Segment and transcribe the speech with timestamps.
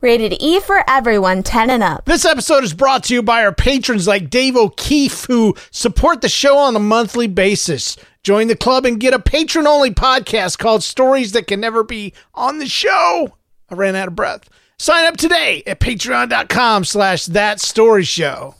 [0.00, 2.04] Rated E for everyone 10 and up.
[2.04, 6.28] This episode is brought to you by our patrons like Dave O'Keefe, who support the
[6.28, 7.96] show on a monthly basis.
[8.22, 12.12] Join the club and get a patron only podcast called Stories That Can Never Be
[12.32, 13.34] on the Show.
[13.70, 14.48] I ran out of breath.
[14.78, 18.54] Sign up today at patreon.com slash that story show.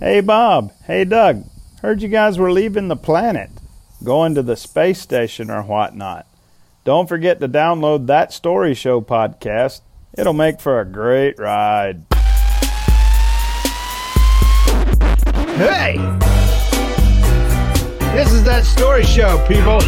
[0.00, 0.72] Hey, Bob.
[0.86, 1.44] Hey, Doug.
[1.82, 3.50] Heard you guys were leaving the planet,
[4.02, 6.26] going to the space station or whatnot.
[6.86, 9.82] Don't forget to download that Story Show podcast.
[10.14, 12.04] It'll make for a great ride.
[15.56, 15.96] Hey!
[18.14, 19.80] This is that story show, people.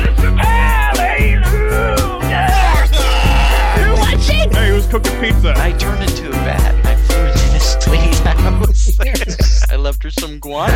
[4.50, 5.52] Hey, who's cooking pizza?
[5.56, 6.86] I turned into a bat.
[6.86, 9.70] I flew into Miss Tweety's house.
[9.70, 10.72] I left her some guano.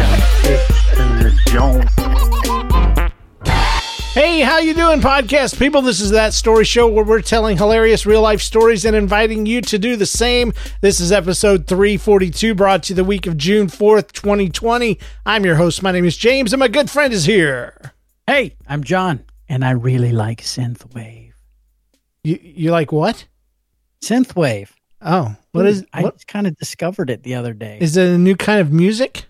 [4.15, 5.81] Hey, how you doing, podcast people?
[5.81, 9.61] This is that story show where we're telling hilarious real life stories and inviting you
[9.61, 10.53] to do the same.
[10.81, 14.99] This is episode 342, brought to you the week of June 4th, 2020.
[15.25, 15.83] I'm your host.
[15.85, 17.93] My name is James, and my good friend is here.
[18.27, 21.33] Hey, I'm John, and I really like synthwave.
[22.25, 23.27] You you like what?
[24.01, 24.71] Synthwave.
[25.01, 27.79] Oh, what hmm, is I what just kind of discovered it the other day.
[27.81, 29.27] is it a new kind of music?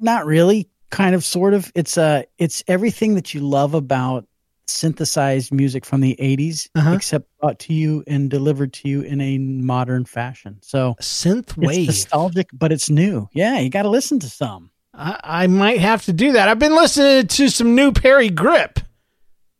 [0.00, 1.70] Not really, kind of, sort of.
[1.74, 4.26] It's uh, it's everything that you love about
[4.68, 6.92] synthesized music from the '80s, Uh-huh.
[6.94, 10.58] except brought to you and delivered to you in a modern fashion.
[10.62, 11.86] So Synth it's wave.
[11.86, 13.28] nostalgic, but it's new.
[13.32, 14.70] Yeah, you got to listen to some.
[14.94, 16.48] I, I might have to do that.
[16.48, 18.82] I've been listening to some new Parry Gripp.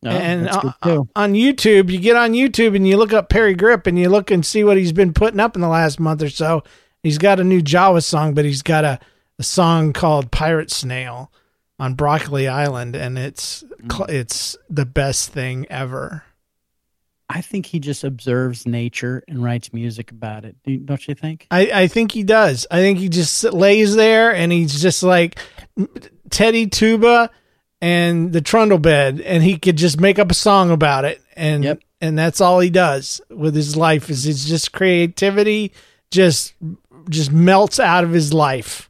[0.05, 0.73] Oh, and uh,
[1.17, 4.31] on YouTube, you get on YouTube and you look up Parry Gripp and you look
[4.31, 6.63] and see what he's been putting up in the last month or so.
[7.03, 9.01] He's got a new Jawa song, but he's got a,
[9.39, 11.31] a song called Pirate Snail
[11.79, 13.93] on Broccoli Island, and it's mm.
[13.93, 16.25] cl- it's the best thing ever.
[17.29, 20.57] I think he just observes nature and writes music about it.
[20.65, 21.49] Do- Don't you think?
[21.51, 22.69] I, I think he does.
[22.71, 25.37] I think he just lays there and he's just like
[26.31, 27.29] Teddy Tuba
[27.81, 31.21] and the Trundle Bed, and he could just make up a song about it.
[31.35, 31.81] And Yep.
[32.01, 35.73] and that's all he does with his life is it's just creativity,
[36.11, 36.55] just
[37.11, 38.86] just melts out of his life,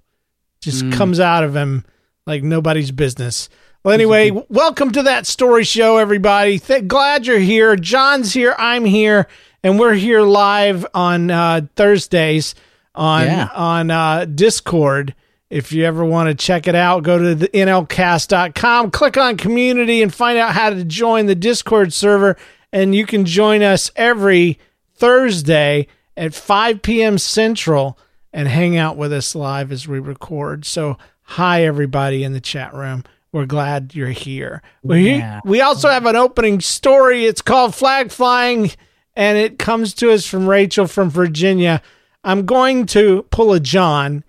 [0.67, 0.93] just Mm.
[0.93, 1.85] comes out of him
[2.27, 3.49] like nobody's business.
[3.85, 6.59] Well, anyway, welcome to that story show, everybody.
[6.59, 7.77] Th- glad you're here.
[7.77, 8.53] John's here.
[8.59, 9.29] I'm here,
[9.63, 12.57] and we're here live on uh, Thursdays
[12.97, 13.49] on Yeah.
[13.55, 15.15] on uh, Discord.
[15.51, 20.03] If you ever want to check it out, go to the nlcast.com, click on community,
[20.03, 22.37] and find out how to join the Discord server.
[22.73, 24.59] And you can join us every
[24.97, 27.19] Thursday at 5 p.m.
[27.19, 27.97] Central
[28.37, 30.67] and hang out with us live as we record.
[30.67, 33.03] So, hi, everybody in the chat room.
[33.33, 34.63] We're glad you're here.
[34.83, 35.41] We, Yeah.
[35.43, 37.25] we also have an opening story.
[37.25, 38.71] It's called Flag Flying,
[39.15, 41.81] and it comes to us from Rachel from Virginia.
[42.25, 44.23] I'm going to pull a John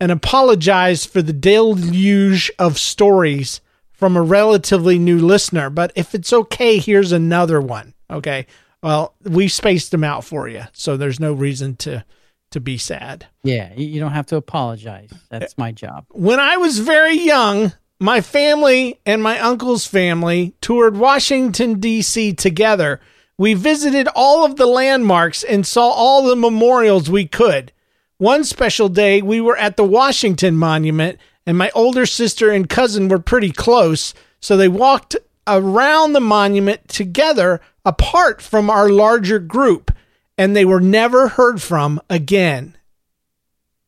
[0.00, 3.60] and apologize for the deluge of stories
[3.92, 5.70] from a relatively new listener.
[5.70, 7.94] But if it's okay, here's another one.
[8.10, 8.46] Okay.
[8.82, 12.04] Well, we spaced them out for you, so there's no reason to
[12.52, 13.26] to be sad.
[13.42, 15.10] Yeah, you you don't have to apologize.
[15.28, 16.06] That's my job.
[16.10, 22.34] When I was very young, my family and my uncle's family toured Washington D.C.
[22.34, 23.00] together
[23.38, 27.72] We visited all of the landmarks and saw all the memorials we could.
[28.18, 33.08] One special day, we were at the Washington Monument, and my older sister and cousin
[33.08, 35.16] were pretty close, so they walked
[35.46, 39.90] around the monument together apart from our larger group,
[40.38, 42.76] and they were never heard from again.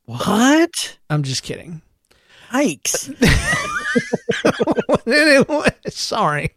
[0.04, 0.98] What?
[1.08, 1.82] I'm just kidding.
[2.50, 3.10] Yikes.
[5.92, 6.50] Sorry.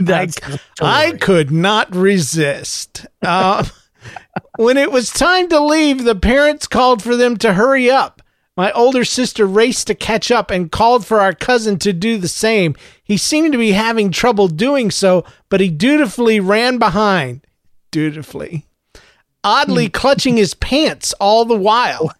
[0.00, 0.36] That's
[0.80, 3.06] I could not resist.
[3.22, 3.64] Uh,
[4.56, 8.22] when it was time to leave, the parents called for them to hurry up.
[8.56, 12.28] My older sister raced to catch up and called for our cousin to do the
[12.28, 12.74] same.
[13.04, 17.45] He seemed to be having trouble doing so, but he dutifully ran behind.
[17.96, 18.66] Dutifully.
[19.42, 19.92] Oddly hmm.
[19.92, 22.12] clutching his pants all the while.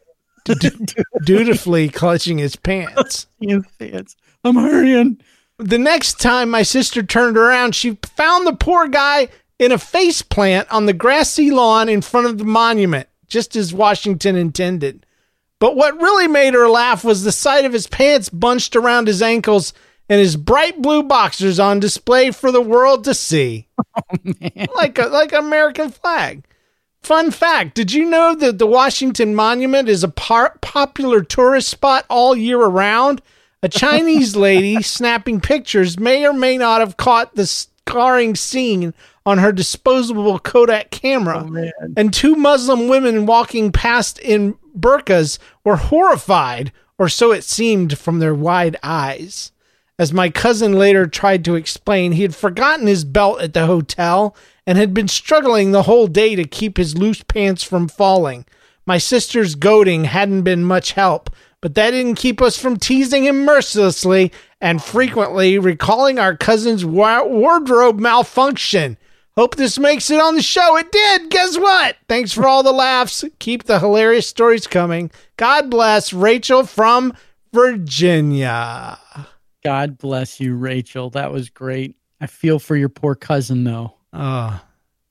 [1.26, 3.26] Dutifully clutching his pants.
[4.43, 5.20] I'm hurrying.
[5.58, 9.28] The next time my sister turned around, she found the poor guy
[9.58, 13.75] in a face plant on the grassy lawn in front of the monument, just as
[13.75, 15.05] Washington intended.
[15.58, 19.20] But what really made her laugh was the sight of his pants bunched around his
[19.20, 19.75] ankles
[20.08, 23.69] and his bright blue boxers on display for the world to see.
[23.99, 26.44] Oh, like a like American flag.
[27.03, 32.05] Fun fact, did you know that the Washington Monument is a par- popular tourist spot
[32.11, 33.23] all year around?
[33.62, 38.93] A Chinese lady snapping pictures may or may not have caught the scarring scene
[39.25, 41.47] on her disposable Kodak camera.
[41.49, 47.97] Oh, and two Muslim women walking past in burqas were horrified, or so it seemed
[47.97, 49.53] from their wide eyes.
[49.98, 54.37] As my cousin later tried to explain, he had forgotten his belt at the hotel
[54.66, 58.44] and had been struggling the whole day to keep his loose pants from falling.
[58.84, 61.31] My sister's goading hadn't been much help,
[61.62, 67.25] but that didn't keep us from teasing him mercilessly and frequently recalling our cousin's wa-
[67.25, 68.98] wardrobe malfunction.
[69.34, 70.76] Hope this makes it on the show.
[70.76, 71.31] It did.
[71.31, 71.96] Guess what?
[72.08, 73.25] Thanks for all the laughs.
[73.38, 75.10] Keep the hilarious stories coming.
[75.37, 77.14] God bless Rachel from
[77.52, 78.98] Virginia.
[79.67, 81.11] God bless you, Rachel.
[81.11, 81.97] That was great.
[82.21, 83.95] I feel for your poor cousin, though.
[84.13, 84.63] Oh,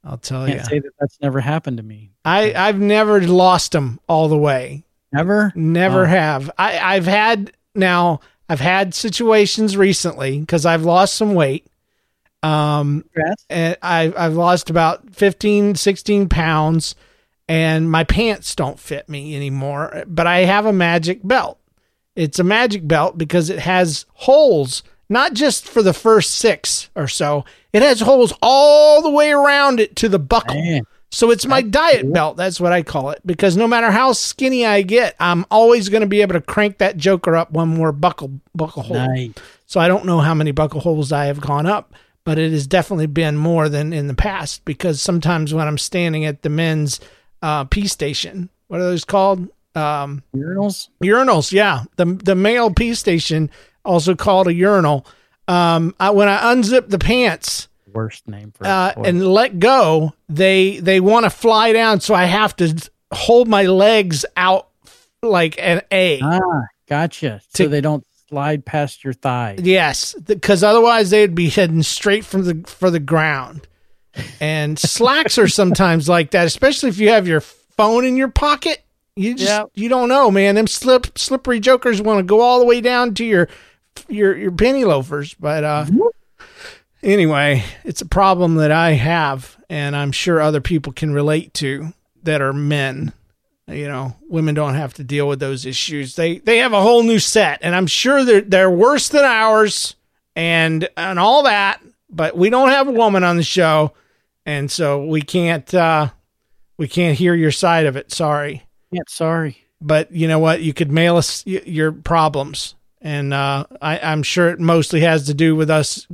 [0.03, 0.59] I'll tell you.
[0.63, 2.11] say that that's never happened to me.
[2.23, 4.83] I, I've never lost him all the way.
[5.11, 5.51] Never?
[5.55, 6.07] Never Oh.
[6.07, 6.51] have.
[6.57, 8.19] I, I've had now.
[8.47, 11.65] I've had situations recently because I've lost some weight.
[12.43, 13.45] Um, Congrats.
[13.49, 16.93] and I've I've lost about 15, 16 pounds,
[17.49, 20.03] and my pants don't fit me anymore.
[20.07, 21.59] But I have a magic belt.
[22.15, 27.07] It's a magic belt because it has holes, not just for the first six or
[27.07, 27.45] so.
[27.73, 30.55] It has holes all the way around it to the buckle.
[30.55, 30.83] Man.
[31.11, 32.35] So it's my diet belt.
[32.35, 33.21] That's what I call it.
[33.25, 36.79] Because no matter how skinny I get, I'm always going to be able to crank
[36.79, 38.97] that joker up one more buckle buckle hole.
[38.97, 39.31] Nice.
[39.65, 41.93] So I don't know how many buckle holes I have gone up,
[42.25, 44.65] but it has definitely been more than in the past.
[44.65, 46.99] Because sometimes when I'm standing at the men's
[47.41, 49.47] uh, pee station, what are those called?
[49.75, 50.89] Um, Urinals?
[51.03, 51.51] urinals.
[51.51, 53.49] Yeah, the the male pee station,
[53.83, 55.05] also called a urinal.
[55.47, 60.79] Um, I, when I unzip the pants Worst name for uh, and let go, they
[60.79, 64.69] they want to fly down, so I have to hold my legs out
[65.21, 66.19] like an A.
[66.21, 67.41] Ah, gotcha.
[67.49, 69.59] So they don't slide past your thighs.
[69.61, 73.67] Yes, because otherwise they'd be heading straight from the for the ground.
[74.39, 78.84] And slacks are sometimes like that, especially if you have your phone in your pocket.
[79.15, 79.69] You just Yep.
[79.75, 80.55] you don't know, man.
[80.55, 83.47] Them slip slippery jokers want to go all the way down to your
[84.09, 85.33] your your penny loafers.
[85.35, 85.85] But uh
[87.01, 91.93] anyway, it's a problem that I have and I'm sure other people can relate to
[92.23, 93.13] that are men.
[93.67, 96.15] You know, women don't have to deal with those issues.
[96.15, 99.95] They they have a whole new set, and I'm sure they're they're worse than ours,
[100.35, 101.81] and and all that.
[102.09, 103.93] But we don't have a woman on the show,
[104.45, 106.09] and so we can't uh,
[106.77, 108.11] we can't hear your side of it.
[108.11, 108.64] Sorry,
[108.95, 109.57] Yeah, sorry.
[109.81, 110.61] but you know what?
[110.61, 115.25] You could mail us y- your problems, and uh, I, I'm sure it mostly has
[115.27, 116.07] to do with us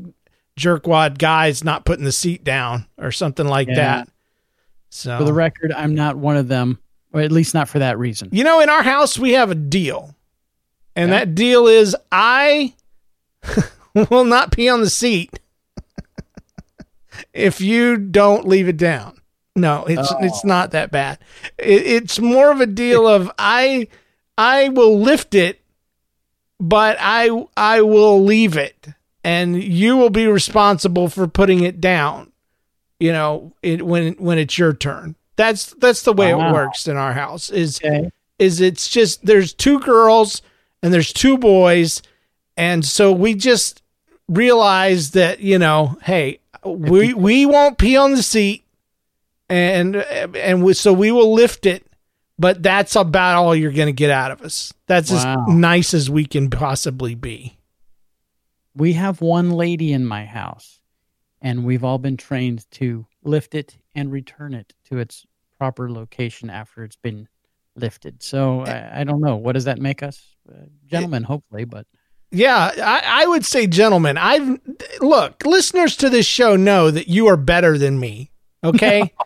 [0.59, 3.75] jerkwad guys not putting the seat down or something like Yeah.
[3.75, 4.09] that.
[4.89, 6.79] So For the record, I'm not one of them,
[7.13, 8.29] or at least not for that reason.
[8.31, 10.13] You know, in our house, we have a deal.
[10.95, 11.19] And Yeah.
[11.19, 12.73] that deal is I
[14.09, 15.39] will not pee on the seat
[17.33, 19.20] if you don't leave it down.
[19.55, 20.17] No, it's oh.
[20.22, 21.20] it's not that bad.
[21.58, 23.88] It, it's more of a deal of I
[24.38, 25.62] I will lift it,
[26.60, 28.88] but I I will leave it,
[29.24, 32.31] and you will be responsible for putting it down.
[33.00, 35.15] You know, it, when when it's your turn.
[35.36, 37.50] That's that's the way it works in our house.
[37.50, 38.12] Is Okay.
[38.39, 40.41] is it's just there's two girls
[40.84, 42.01] and there's two boys
[42.58, 43.81] and so we just
[44.27, 48.63] realize that you know hey we we won't pee on the seat,
[49.51, 49.96] and
[50.36, 51.86] and we, so we will lift it.
[52.39, 54.74] But that's about all you're going to get out of us.
[54.88, 55.46] That's Wow.
[55.48, 57.58] as nice as we can possibly be.
[58.75, 60.79] We have one lady in my house,
[61.41, 65.25] and we've all been trained to lift it and return it to its
[65.60, 67.27] proper location after it's been
[67.75, 68.24] lifted.
[68.24, 69.36] So I, I don't know.
[69.36, 70.24] What does that make us?
[70.50, 71.86] Uh, gentlemen, hopefully, but
[72.31, 74.60] Yeah, I, I would say, gentlemen, I've
[75.01, 78.31] look, listeners to this show know that you are better than me.
[78.63, 79.13] Okay.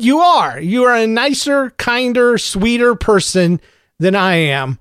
[0.00, 0.60] you are.
[0.60, 3.60] You are a nicer, kinder, sweeter person
[3.98, 4.78] than I am.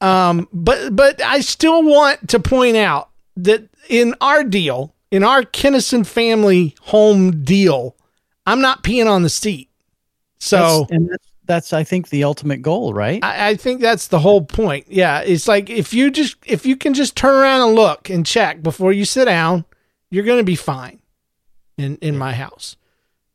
[0.00, 5.42] Um, but but I still want to point out that in our deal, in our
[5.42, 7.96] Kinnison family home deal,
[8.46, 9.70] I'm not peeing on the seat.
[10.38, 13.24] So that's, and that's, that's I think the ultimate goal, right?
[13.24, 14.86] I, I think that's the whole point.
[14.88, 18.26] Yeah, it's like if you just if you can just turn around and look and
[18.26, 19.64] check before you sit down,
[20.10, 21.00] you're going to be fine
[21.78, 22.76] in in my house.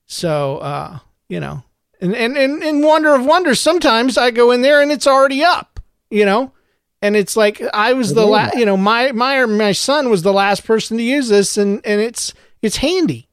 [0.10, 1.00] So, uh,
[1.30, 1.64] you know,
[2.02, 5.44] and and and in wonder of wonders, sometimes I go in there and it's already
[5.44, 6.52] up, you know,
[7.00, 10.34] and it's like I was the last, you know, my my my son was the
[10.34, 13.30] last person to use this, and and it's it's handy.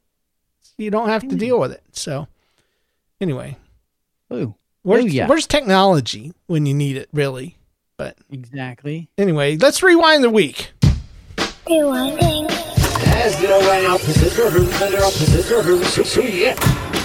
[0.77, 1.81] You don't have to deal with it.
[1.93, 2.27] So,
[3.19, 3.57] anyway,
[4.31, 4.53] Ooh,
[4.83, 5.27] where's Ooh, yeah.
[5.27, 7.57] where's technology when you need it, really?
[7.97, 9.09] But exactly.
[9.17, 10.73] anyway, let's rewind the week.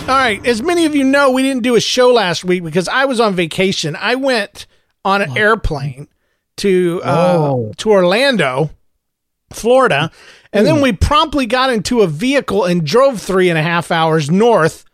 [0.09, 0.45] All right.
[0.47, 3.21] As many of you know, we didn't do a show last week because I was
[3.21, 3.97] on vacation.
[3.97, 4.67] I went
[5.05, 6.09] on an airplane
[6.59, 7.73] to uh, Oh.
[7.79, 8.71] to Orlando,
[9.53, 10.11] Florida,
[10.53, 14.31] and then we promptly got into a vehicle and drove three and a half hours
[14.31, 14.85] north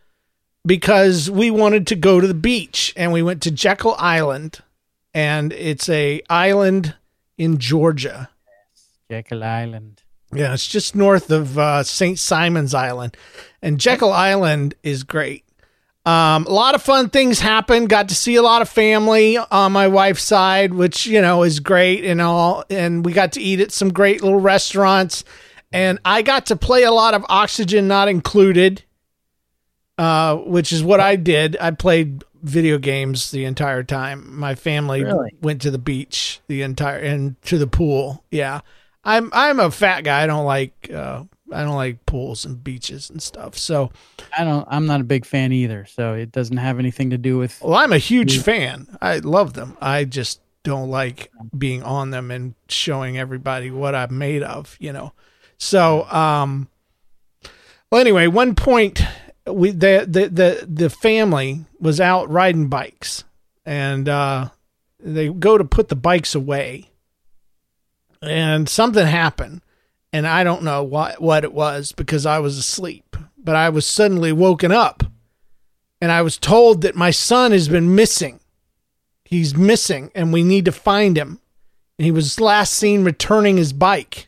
[0.65, 2.93] because we wanted to go to the beach.
[2.95, 4.59] And we went to Jekyll Island,
[5.13, 6.95] and it's a island
[7.37, 8.29] in Georgia.
[9.09, 10.03] Jekyll Island.
[10.33, 12.19] Yeah, it's just north of uh, St.
[12.19, 13.17] Simon's Island,
[13.61, 15.43] and Jekyll Island is great.
[16.05, 17.89] Um, a lot of fun things happened.
[17.89, 21.59] Got to see a lot of family on my wife's side, which you know is
[21.59, 22.63] great and all.
[22.69, 25.23] And we got to eat at some great little restaurants,
[25.71, 28.83] and I got to play a lot of Oxygen Not Included,
[29.97, 31.57] uh, which is what I did.
[31.59, 34.37] I played video games the entire time.
[34.37, 35.31] My family Really?
[35.41, 38.23] went to the beach the entire and to the pool.
[38.31, 38.61] Yeah.
[39.03, 40.23] I'm I'm a fat guy.
[40.23, 43.57] I don't like uh I don't like pools and beaches and stuff.
[43.57, 43.91] So,
[44.37, 44.67] I don't.
[44.69, 47.59] I'm not a big fan either, so it doesn't have anything to do with.
[47.61, 48.87] well, I'm a huge fan.
[49.01, 49.75] I love them.
[49.81, 54.93] I just don't like being on them and showing everybody what I'm made of, you
[54.93, 55.13] know.
[55.57, 56.67] So, um
[57.91, 59.01] well anyway, one point
[59.47, 63.23] we the the the, the family was out riding bikes
[63.65, 64.49] and uh
[64.99, 66.88] they go to put the bikes away
[68.21, 69.61] and something happened
[70.11, 73.85] and I don't know what what it was because I was asleep, but I was
[73.85, 75.03] suddenly woken up
[76.01, 78.39] and I was told that my son has been missing.
[79.23, 81.39] He's missing and we need to find him.
[81.97, 84.27] And he was last seen returning his bike.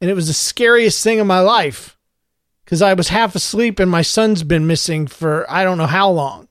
[0.00, 1.98] And it was the scariest thing in my life
[2.64, 6.10] because I was half asleep and my son's been missing for I don't know how
[6.10, 6.48] long.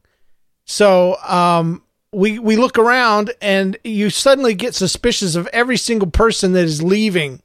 [0.65, 1.82] So, um,
[2.13, 6.81] we we look around and you suddenly get suspicious of every single person that is
[6.83, 7.41] leaving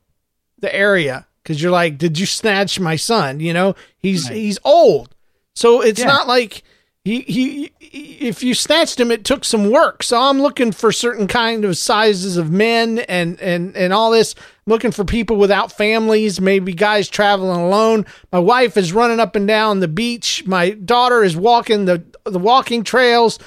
[0.58, 3.40] the area because you're like, did you snatch my son?
[3.40, 4.36] You know, he's Right.
[4.36, 5.14] he's old,
[5.54, 6.06] so it's Yeah.
[6.06, 6.62] not like
[7.04, 10.02] he, he if you snatched him, it took some work.
[10.02, 14.34] So I'm looking for certain kind of sizes of men and and and all this.
[14.36, 18.04] I'm looking for people without families, maybe guys traveling alone.
[18.30, 20.42] My wife is running up and down the beach.
[20.44, 23.38] My daughter is walking the the walking trails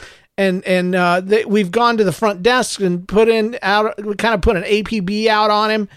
[0.42, 4.04] and and uh, they, we've gone to the front desk and put in out.
[4.04, 5.88] We kind of put an APB out on him,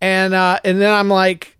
[0.00, 1.56] and uh, and then I'm like,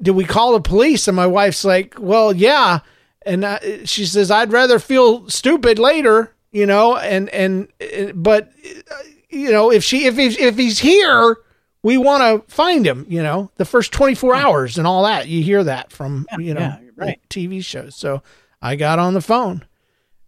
[0.00, 2.80] "Did we call the police?" And my wife's like, "Well, yeah."
[3.26, 8.52] And uh, she says, "I'd rather feel stupid later, you know." And and uh, but
[8.64, 8.94] uh,
[9.28, 11.36] you know, if she if he's, if he's here,
[11.82, 13.06] we want to find him.
[13.08, 15.26] You know, the first 24 hours and all that.
[15.26, 17.20] You hear that from you know yeah, right.
[17.28, 17.96] TV shows.
[17.96, 18.22] So
[18.62, 19.64] I got on the phone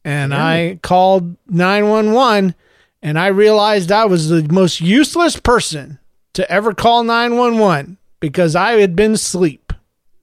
[0.04, 2.54] and I called 911
[3.02, 5.98] and I realized I was the most useless person
[6.34, 9.72] to ever call 911 because I had been asleep.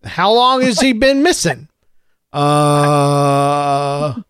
[0.03, 1.67] How long has he been missing?
[2.34, 4.22] Uh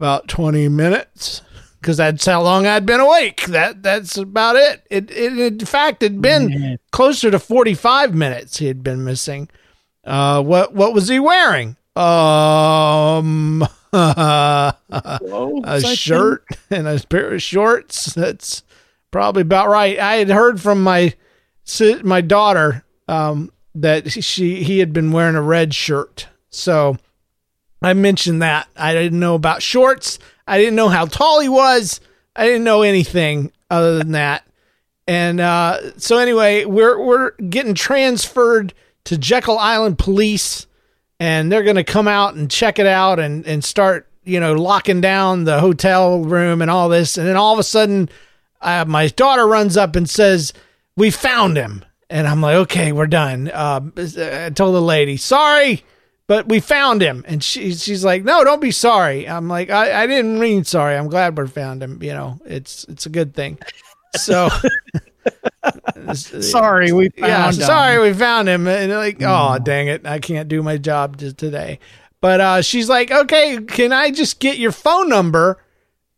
[0.00, 1.40] about 20 minutes
[1.80, 3.44] because that's how long I'd been awake.
[3.46, 4.82] That that's about it.
[4.90, 9.48] It, it in fact had been closer to 45 minutes he had been missing.
[10.04, 11.76] Uh what what was he wearing?
[11.96, 18.14] Um a shirt and a pair of shorts.
[18.14, 18.62] That's
[19.10, 19.98] probably about right.
[19.98, 21.14] I had heard from my
[22.02, 26.28] my daughter um, that she he had been wearing a red shirt.
[26.50, 26.96] So
[27.82, 28.68] I mentioned that.
[28.76, 30.18] I didn't know about shorts.
[30.46, 32.00] I didn't know how tall he was.
[32.36, 34.46] I didn't know anything other than that.
[35.06, 38.72] And uh, so anyway, we're we're getting transferred
[39.04, 40.66] to Jekyll Island Police,
[41.20, 44.54] and they're going to come out and check it out and and start you know
[44.54, 47.16] locking down the hotel room and all this.
[47.16, 48.08] And then all of a sudden,
[48.60, 50.52] uh, my daughter runs up and says,
[50.96, 55.84] "We found him." And I'm like, "Okay, we're done." Uh, I told the lady, "Sorry."
[56.26, 60.04] But we found him, and she, she's like, "No, don't be sorry." I'm like, I,
[60.04, 60.96] "I didn't mean sorry.
[60.96, 62.02] I'm glad we found him.
[62.02, 63.58] You know, it's it's a good thing."
[64.16, 64.48] So
[65.62, 67.52] Uh, sorry, we found yeah, him.
[67.54, 68.66] sorry we found him.
[68.66, 69.64] And uh, like, oh mm.
[69.64, 71.78] dang it, I can't do my job just today.
[72.20, 75.62] But uh, she's like, okay, can I just get your phone number?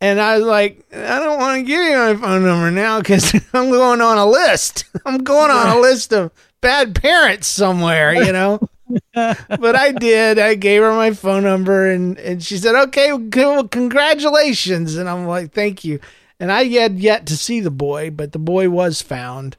[0.01, 3.35] And I was like, I don't want to give you my phone number now because
[3.55, 4.85] I'm going on a list.
[5.05, 8.61] I'm going on a list of bad parents somewhere, you know.
[9.15, 10.39] but I did.
[10.39, 14.97] I gave her my phone number, and and she said, okay, well, congratulations.
[14.97, 15.99] And I'm like, thank you.
[16.39, 19.57] And I had yet to see the boy, but the boy was found.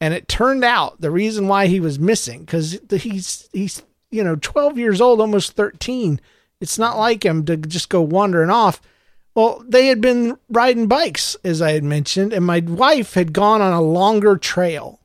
[0.00, 4.36] And it turned out the reason why he was missing, because he's he's you know
[4.36, 6.20] 12 years old, almost 13.
[6.60, 8.80] It's not like him to just go wandering off.
[9.34, 13.60] Well, they had been riding bikes, as I had mentioned, and my wife had gone
[13.60, 15.00] on a longer trail.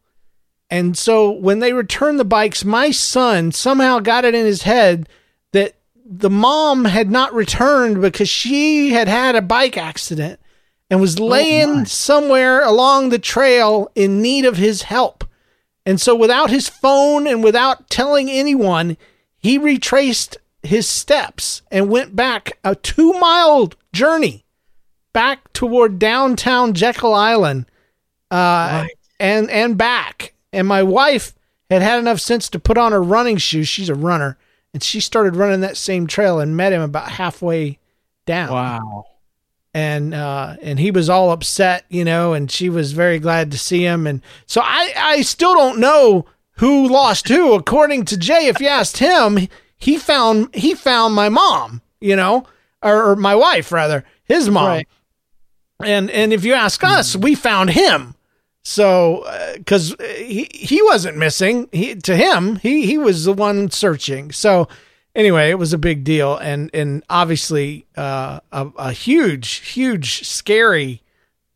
[0.70, 5.08] And so when they returned the bikes, my son somehow got it in his head
[5.52, 10.40] that the mom had not returned because she had had a bike accident
[10.94, 15.24] and was oh, laying oh somewhere along the trail in need of his help.
[15.88, 18.96] And so, without his phone and without telling anyone,
[19.36, 24.46] he retraced his steps and went back a two mile journey
[25.14, 27.66] back toward downtown Jekyll Island
[28.30, 28.36] uh,
[28.84, 28.92] right.
[29.20, 30.36] and, and back.
[30.52, 31.34] And my wife
[31.72, 33.68] had had enough sense to put on her running shoes.
[33.68, 34.38] She's a runner.
[34.76, 37.80] And she started running that same trail and met him about halfway
[38.28, 38.52] down.
[38.52, 39.06] Wow
[39.74, 43.58] and uh, and he was all upset, you know, and she was very glad to
[43.58, 46.26] see him, and so I I still don't know
[46.58, 47.54] who lost who.
[47.54, 52.46] According to Jay, if you asked him, he found he found my mom, you know,
[52.82, 54.88] or, or my wife rather, his mom, right.
[55.84, 58.16] and and if you ask us, we found him.
[58.66, 59.26] So,
[59.58, 64.32] because uh, he he wasn't missing, he to him he he was the one searching.
[64.32, 64.70] So
[65.16, 71.02] anyway, it was a big deal, and and obviously uh, a, a huge, huge, scary,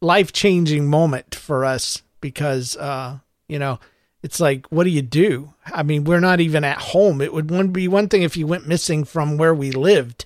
[0.02, 3.80] life changing moment for us because uh, you know
[4.24, 5.54] it's like, what do you do?
[5.66, 7.22] I mean, we're not even at home.
[7.22, 10.26] It would one be one thing if you went missing from where we lived,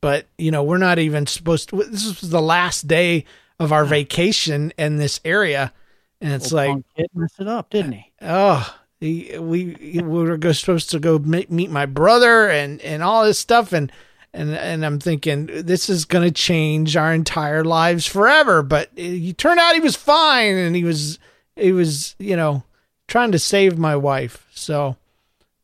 [0.00, 1.76] but you know, we're not even supposed to.
[1.84, 3.24] This was the last day
[3.58, 5.72] of our vacation in this area,
[6.20, 8.12] and it's well, like, kid messed it up, didn't he?
[8.22, 13.72] Oh, we we were supposed to go meet my brother and and all this stuff
[13.72, 13.90] and
[14.32, 18.62] and and I'm thinking this is going to change our entire lives forever.
[18.62, 21.18] But eh, he turned out he was fine and he was
[21.56, 22.62] he was you know
[23.08, 24.46] trying to save my wife.
[24.54, 24.96] So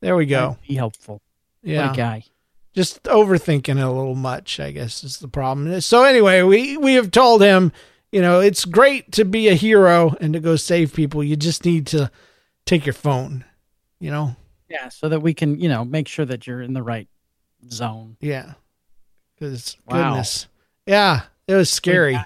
[0.00, 0.56] there we go.
[0.66, 1.22] Be helpful.
[1.62, 2.24] Yeah, guy.
[2.74, 5.80] Just overthinking it a little much, I guess, is the problem.
[5.80, 7.70] So anyway, we we have told him,
[8.10, 11.22] you know, it's great to be a hero and to go save people.
[11.22, 12.10] You just need to
[12.68, 13.44] take your phone,
[13.98, 14.36] you know?
[14.68, 17.08] Yeah, so that we can, you know, make sure that you're in the right
[17.70, 18.16] zone.
[18.20, 18.52] Yeah.
[19.34, 20.10] Because wow.
[20.10, 20.46] goodness.
[20.86, 22.14] Yeah, it was scary.
[22.14, 22.24] It,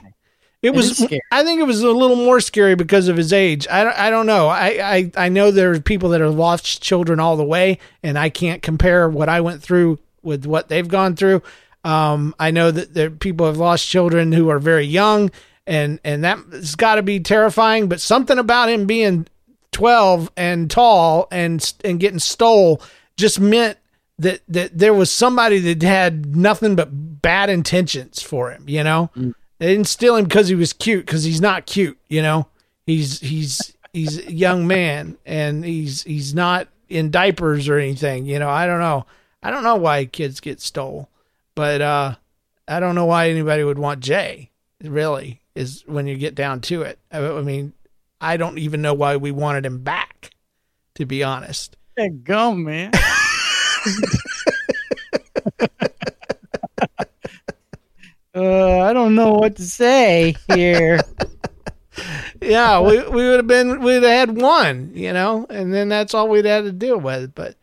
[0.62, 0.96] it was.
[0.96, 1.20] Scary.
[1.30, 3.66] I think it was a little more scary because of his age.
[3.68, 4.48] I, I don't know.
[4.48, 8.18] I, I I know there are people that have lost children all the way, and
[8.18, 11.42] I can't compare what I went through with what they've gone through.
[11.84, 15.30] Um, I know that there people have lost children who are very young,
[15.66, 17.88] and and that's got to be terrifying.
[17.88, 19.26] But something about him being
[19.72, 22.80] 12 and tall and and getting stole
[23.16, 23.78] just meant
[24.18, 29.10] that that there was somebody that had nothing but bad intentions for him, you know?
[29.16, 29.34] Mm.
[29.58, 32.46] They didn't steal him because he was cute cuz he's not cute, you know?
[32.86, 38.38] He's he's he's a young man and he's he's not in diapers or anything, you
[38.38, 38.50] know?
[38.50, 39.06] I don't know.
[39.42, 41.08] I don't know why kids get stole.
[41.54, 42.14] But uh
[42.68, 44.50] I don't know why anybody would want Jay,
[44.82, 46.98] really, is when you get down to it.
[47.10, 47.72] I, I mean,
[48.22, 50.30] I don't even know why we wanted him back,
[50.94, 51.76] to be honest.
[52.22, 52.92] Go, man.
[58.34, 61.00] uh, I don't know what to say here.
[62.40, 66.14] yeah, we we would have been we'd have had one, you know, and then that's
[66.14, 67.34] all we'd had to deal with.
[67.34, 67.56] But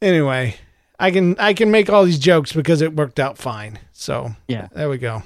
[0.00, 0.54] anyway,
[0.98, 3.80] I can I can make all these jokes because it worked out fine.
[3.92, 5.24] So yeah, there we go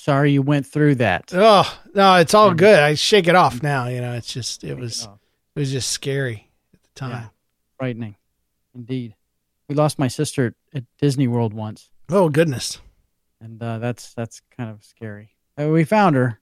[0.00, 1.30] sorry you went through that.
[1.34, 2.78] Oh no, it's all good.
[2.80, 3.86] I shake it off now.
[3.88, 5.04] You know, it's just it was
[5.56, 7.30] it, was just scary at the time.
[7.78, 8.16] frightening,
[8.74, 9.14] indeed.
[9.68, 12.80] We lost my sister at Disney World once, Oh goodness.
[13.40, 15.30] and uh, that's that's kind of scary.
[15.60, 16.40] Uh, we found her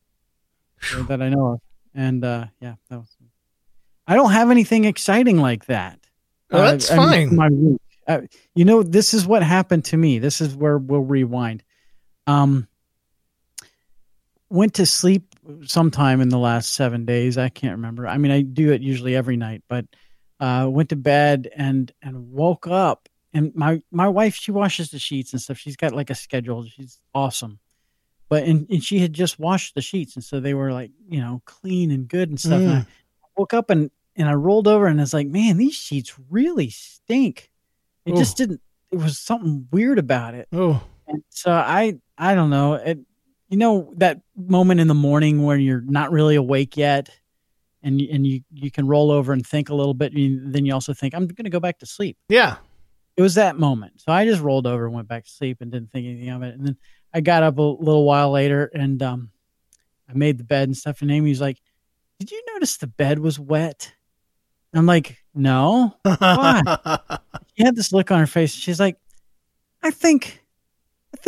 [0.95, 1.61] uh, that I know of,
[1.95, 3.15] and uh, yeah, that was.
[4.07, 5.99] I don't have anything exciting like that.
[6.51, 7.37] Oh, Uh, that's fine.
[7.37, 7.81] my week.
[8.07, 8.23] Uh,
[8.55, 10.19] you know, this is what happened to me.
[10.19, 11.63] This is where we'll rewind.
[12.27, 12.67] Um,
[14.51, 15.35] went to sleep
[15.65, 17.39] sometime in the last seven days.
[17.39, 18.07] I can't remember.
[18.07, 19.87] I mean, I do it usually every night, but
[20.41, 23.09] uh, went to bed and and woke up.
[23.33, 25.59] And my my wife, she washes the sheets and stuff.
[25.59, 26.65] She's got like a schedule.
[26.65, 27.59] She's awesome.
[28.29, 31.21] But and, and she had just washed the sheets, and so they were like you
[31.21, 32.61] know clean and good and stuff.
[32.61, 32.87] And I
[33.37, 36.71] woke up and and I rolled over and I was like, man, these sheets really
[36.71, 37.51] stink.
[38.05, 38.17] It Ooh.
[38.17, 38.61] just didn't.
[38.91, 40.49] It was something weird about it.
[40.53, 40.83] Oh,
[41.29, 42.75] so I I don't know.
[42.75, 42.99] It,
[43.49, 47.09] you know that moment in the morning where you're not really awake yet,
[47.83, 50.13] and you- and you you can roll over and think a little bit.
[50.13, 52.17] And then you also think I'm going to go back to sleep.
[52.29, 52.57] yeah.
[53.17, 54.01] It was that moment.
[54.01, 56.43] So I just rolled over and went back to sleep and didn't think anything of
[56.45, 56.55] it.
[56.55, 56.77] And then
[57.13, 59.31] I got up a little while later and um,
[60.09, 61.03] I made the bed and stuff.
[61.03, 61.59] And Amy was like,
[62.21, 63.93] "Did you notice the bed was wet?"
[64.73, 66.63] I'm like, "No." Why?
[67.57, 68.53] she had this look on her face.
[68.55, 68.97] She's like,
[69.83, 70.41] I think,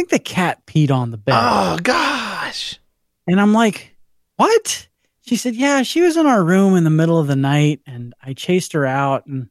[0.00, 1.38] think the cat peed on the bed.
[1.38, 2.78] oh gosh.
[3.26, 3.94] And I'm like,
[4.36, 4.88] what?
[5.20, 8.14] She said, yeah, she was in our room in the middle of the night and
[8.22, 9.50] I chased her out and,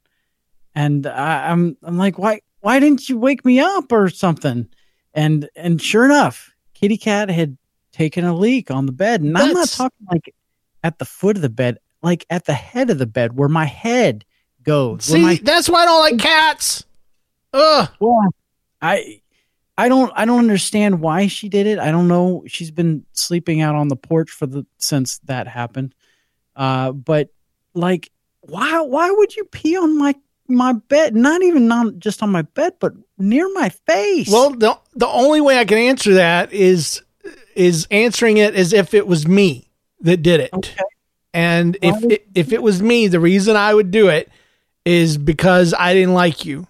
[0.76, 4.68] and I, I'm, I'm like, why, why didn't you wake me up or something?
[5.14, 7.58] And, and sure enough, kitty cat had
[7.92, 9.22] taken a leak on the bed.
[9.22, 10.34] And I'm not talking like
[10.84, 13.66] at the foot of the bed, like at the head of the bed where my
[13.66, 14.26] head
[14.64, 15.06] goes.
[15.06, 16.86] See, my that's why I don't like cats.
[17.54, 17.90] Ugh.
[18.00, 18.20] well,
[18.82, 19.22] I
[19.80, 21.80] I don't I don't understand why she did it.
[21.80, 22.44] I don't know.
[22.48, 25.96] She's been sleeping out on the porch for the since that happened.
[26.54, 27.30] Uh, but
[27.74, 28.12] like,
[28.42, 30.16] why why would you pee on my
[30.50, 31.16] my bed?
[31.16, 34.30] Not even not just on my bed, but near my face.
[34.30, 37.02] Well, the the only way I can answer that is
[37.56, 39.70] is answering it as if it was me
[40.02, 40.52] that did it.
[40.52, 40.76] Okay.
[41.34, 44.30] And Why if it, if it was me, the reason I would do it
[44.84, 46.68] is because I didn't like you.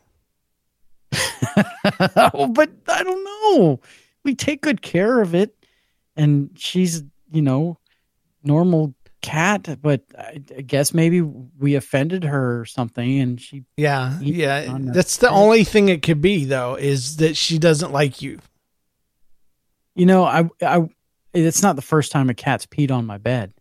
[1.13, 3.79] Oh, but I don't know.
[4.23, 5.55] We take good care of it,
[6.15, 7.79] and she's you know
[8.43, 9.79] normal cat.
[9.81, 14.77] But I, I guess maybe we offended her or something, and she Yeah, yeah.
[14.79, 18.39] That's the only thing it could be though is that she doesn't like you.
[19.95, 20.87] You know, I, I,
[21.33, 23.53] it's not the first time a cat's peed on my bed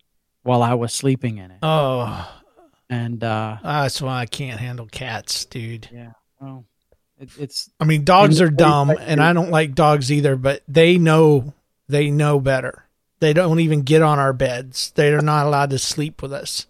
[0.42, 1.58] while I was sleeping in it.
[1.62, 2.30] Oh,
[2.88, 5.88] And, uh, that's why I can't handle cats, dude.
[5.92, 6.64] yeah, well,
[7.20, 9.20] it, it's, I mean, dogs are dumb, and.
[9.20, 10.36] I don't like dogs either.
[10.36, 11.54] But they know
[11.88, 12.84] they know better.
[13.20, 14.92] They don't even get on our beds.
[14.94, 16.66] They are not allowed to sleep with us.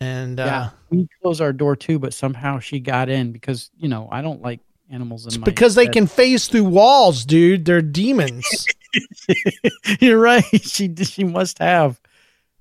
[0.00, 4.08] And uh, we close our door too, but somehow she got in because, you know,
[4.10, 7.64] I don't like animals in it's my because they can phase through walls, dude.
[7.64, 8.66] They're demons.
[10.00, 10.44] You're right.
[10.62, 12.00] She, she must have.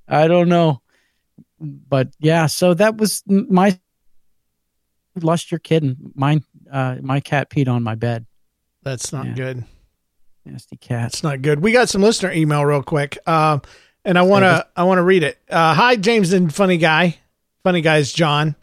[0.07, 0.81] I don't know.
[1.59, 3.79] But yeah, so that was my,
[5.19, 8.25] lost your kid and mine, uh, my cat peed on my bed.
[8.83, 9.33] That's not Yeah.
[9.33, 9.63] good.
[10.45, 11.03] Nasty cat.
[11.11, 11.59] That's not good.
[11.61, 13.59] We got some listener email real quick, uh,
[14.03, 15.37] and I want to I want to read it.
[15.49, 17.17] Uh, Hi, James and funny guy.
[17.63, 18.55] Funny guy's John.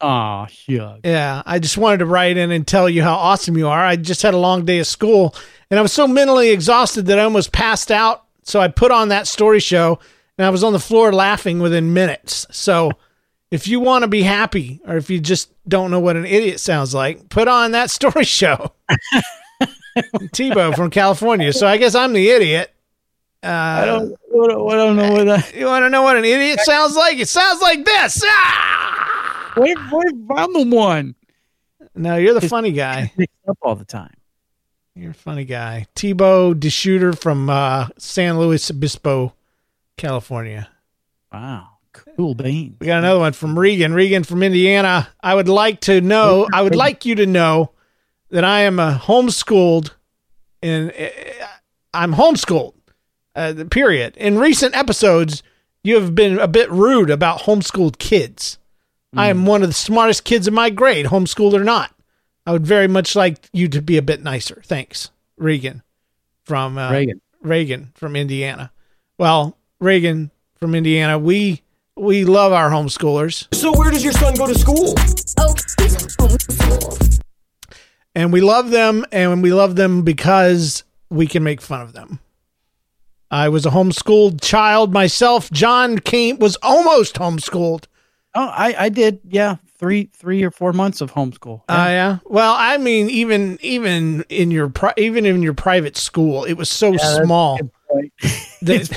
[0.00, 1.00] Aw, shucks.
[1.04, 3.80] Yeah, I just wanted to write in and tell you how awesome you are.
[3.84, 5.34] I just had a long day of school,
[5.70, 8.24] and I was so mentally exhausted that I almost passed out.
[8.44, 9.98] So I put on that story show,
[10.38, 12.46] and I was on the floor laughing within minutes.
[12.50, 12.92] So.
[13.50, 16.60] If you want to be happy, or if you just don't know what an idiot
[16.60, 18.72] sounds like, put on that story show.
[20.34, 21.52] Tebow from California.
[21.52, 22.72] So I guess I'm the idiot.
[23.42, 25.54] Uh, I don't, I don't, know what that.
[25.54, 27.18] You want to know what an idiot sounds like?
[27.18, 28.22] It sounds like this.
[28.26, 29.52] Ah!
[29.56, 31.14] Wait, wait, I'm the one.
[31.94, 33.12] No, you're the funny guy.
[33.48, 34.12] Up all the time.
[34.94, 35.86] You're a funny guy.
[35.94, 39.34] Tebow DeShooter from uh, San Luis Obispo,
[39.96, 40.68] California.
[41.32, 41.75] Wow,
[42.16, 42.76] cool beans.
[42.80, 43.94] We got another one from Regan.
[43.94, 45.08] Regan from Indiana.
[45.22, 46.48] I would like to know.
[46.52, 47.72] I would like you to know
[48.30, 49.90] that I am a homeschooled,
[50.62, 51.08] and uh,
[51.94, 52.74] I'm homeschooled.
[53.34, 54.16] Uh, period.
[54.16, 55.42] In recent episodes,
[55.84, 58.58] you have been a bit rude about homeschooled kids.
[59.14, 61.94] I am one of the smartest kids in my grade, homeschooled or not.
[62.46, 64.62] I would very much like you to be a bit nicer.
[64.66, 65.82] Thanks, Regan
[66.46, 67.20] from uh, Reagan.
[67.42, 68.72] Reagan from Indiana.
[69.18, 71.62] Well, Reagan from Indiana, we
[71.96, 73.52] we love our homeschoolers.
[73.54, 74.94] So where does your son go to school?
[75.38, 75.54] Oh,
[78.14, 82.20] and we love them and we love them because we can make fun of them.
[83.30, 85.50] I was a homeschooled child myself.
[85.50, 87.84] John came was almost homeschooled.
[88.34, 89.20] Oh, I, I did.
[89.28, 91.62] Yeah, three three or four months of homeschool.
[91.68, 92.18] Oh yeah.
[92.24, 96.68] Well, I mean, even even in your pri- even in your private school, it was
[96.70, 97.56] so Yeah, that's a small.
[97.58, 98.12] good point.
[98.62, 98.88] that- it's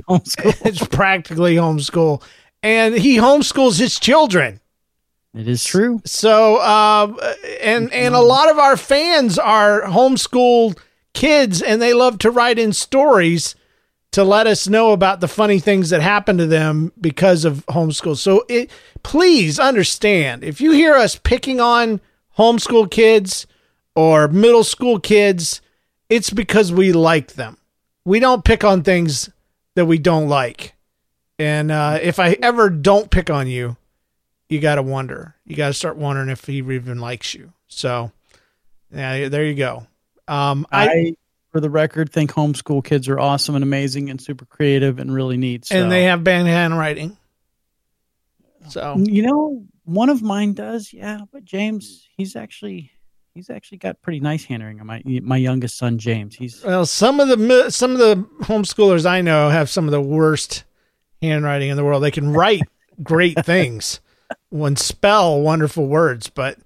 [0.00, 0.66] practically homeschool.
[0.66, 2.22] it's practically homeschool,
[2.62, 4.60] and he homeschools his children.
[5.34, 6.00] It is true.
[6.04, 10.78] So, uh, and and a lot of our fans are homeschooled
[11.12, 13.56] kids, and they love to write in stories
[14.12, 18.16] to let us know about the funny things that happen to them because of homeschool.
[18.16, 18.70] So, it,
[19.02, 22.00] please understand if you hear us picking on
[22.38, 23.48] homeschool kids
[23.96, 25.60] or middle school kids,
[26.08, 27.58] it's because we like them.
[28.04, 29.30] We don't pick on things
[29.74, 30.74] that we don't like.
[31.38, 33.76] And uh, if I ever don't pick on you,
[34.48, 35.34] you got to wonder.
[35.44, 37.52] You got to start wondering if he even likes you.
[37.66, 38.12] So,
[38.92, 39.86] yeah, there you go.
[40.28, 41.16] Um, I, I,
[41.50, 45.36] for the record, think homeschool kids are awesome and amazing and super creative and really
[45.36, 45.66] neat.
[45.66, 45.82] So.
[45.82, 47.16] and they have bad handwriting.
[48.68, 51.20] So, you know, one of mine does, yeah.
[51.32, 52.92] But James, he's actually
[53.34, 54.84] he's actually got pretty nice handwriting.
[54.86, 59.20] My my youngest son, James, he's well, some of the some of the homeschoolers I
[59.20, 60.64] know have some of the worst
[61.20, 62.02] handwriting in the world.
[62.02, 62.62] They can write
[63.02, 64.00] great things,
[64.50, 66.58] when spell wonderful words, but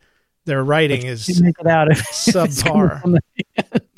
[0.45, 3.19] their writing is make it out subpar.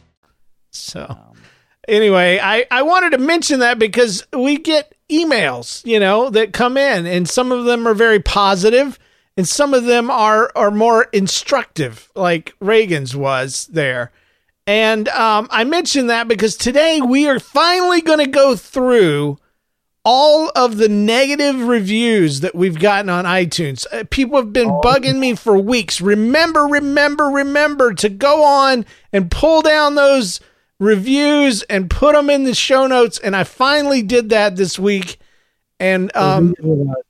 [0.71, 1.17] So,
[1.87, 6.77] anyway, I, I wanted to mention that because we get emails, you know, that come
[6.77, 8.97] in, and some of them are very positive,
[9.37, 14.11] and some of them are are more instructive, like Reagan's was there.
[14.67, 19.37] And um, I mentioned that because today we are finally going to go through
[20.03, 23.85] all of the negative reviews that we've gotten on iTunes.
[23.91, 26.01] Uh, people have been bugging me for weeks.
[26.01, 30.39] Remember, remember, remember to go on and pull down those
[30.81, 33.19] reviews and put them in the show notes.
[33.19, 35.19] And I finally did that this week.
[35.79, 36.53] And um,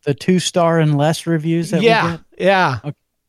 [0.04, 1.72] the two star and less reviews.
[1.72, 2.80] That we yeah, yeah,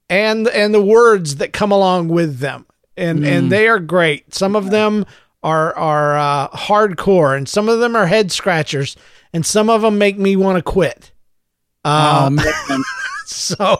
[0.08, 2.64] and and the words that come along with them,
[2.96, 3.26] and Mm.
[3.26, 4.32] and they are great.
[4.32, 5.04] Some of them
[5.42, 8.96] are are uh, hardcore, and some of them are head scratchers,
[9.32, 11.10] and some of them make me want to quit.
[11.84, 12.44] Oh, Um, man.
[13.26, 13.76] so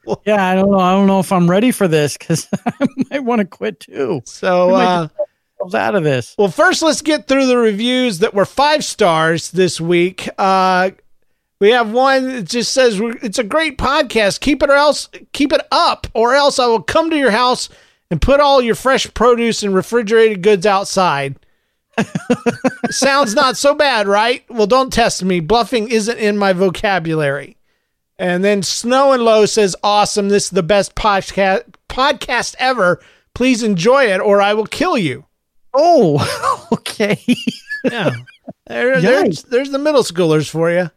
[0.26, 0.80] yeah, I don't know.
[0.80, 4.22] I don't know if I'm ready for this because I might want to quit too.
[4.24, 5.25] so uh, just get ourselves
[5.74, 6.34] out of this.
[6.38, 10.28] Well, first, let's get through the reviews that were five stars this week.
[10.38, 10.90] Uh,
[11.60, 14.40] we have one that just says it's a great podcast.
[14.40, 17.68] Keep it or else keep it up, or else I will come to your house
[18.10, 21.36] and put all your fresh produce and refrigerated goods outside.
[22.90, 24.44] Sounds not so bad, right?
[24.50, 25.40] Well, don't test me.
[25.40, 27.56] Bluffing isn't in my vocabulary.
[28.18, 30.28] And then Snow and Low says, "Awesome!
[30.28, 33.00] This is the best podcast podcast ever.
[33.34, 35.24] Please enjoy it, or I will kill you."
[35.76, 37.20] Oh, okay.
[37.84, 38.10] Yeah,
[38.66, 40.90] there, there's there's the middle schoolers for you.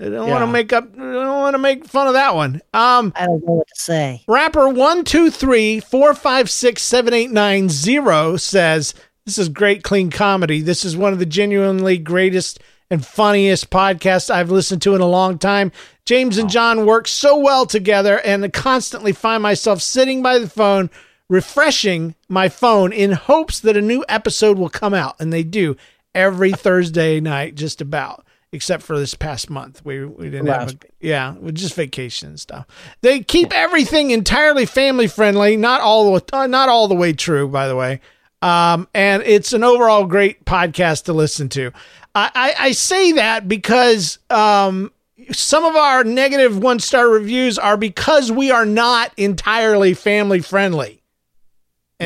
[0.00, 0.92] I don't want to make up.
[0.94, 2.60] I don't want to make fun of that one.
[2.74, 4.24] Um, I don't know what to say.
[4.26, 8.92] rapper one two three four five six seven eight nine zero says
[9.24, 10.60] this is great, clean comedy.
[10.60, 12.58] This is one of the genuinely greatest
[12.90, 15.72] and funniest podcasts I've listened to in a long time.
[16.04, 20.48] James and John work so well together, and I constantly find myself sitting by the
[20.48, 20.90] phone,
[21.28, 25.76] refreshing my phone in hopes that a new episode will come out, and they do
[26.14, 28.24] every Thursday night, just about.
[28.52, 32.38] Except for this past month, we we didn't have a, yeah, with just vacation and
[32.40, 32.66] stuff.
[33.00, 35.56] They keep everything entirely family friendly.
[35.56, 38.00] Not all the way, uh, not all the way true, by the way.
[38.42, 41.72] Um, and it's an overall great podcast to listen to.
[42.14, 44.92] I, I, I say that because um,
[45.32, 51.02] some of our negative one star reviews are because we are not entirely family friendly.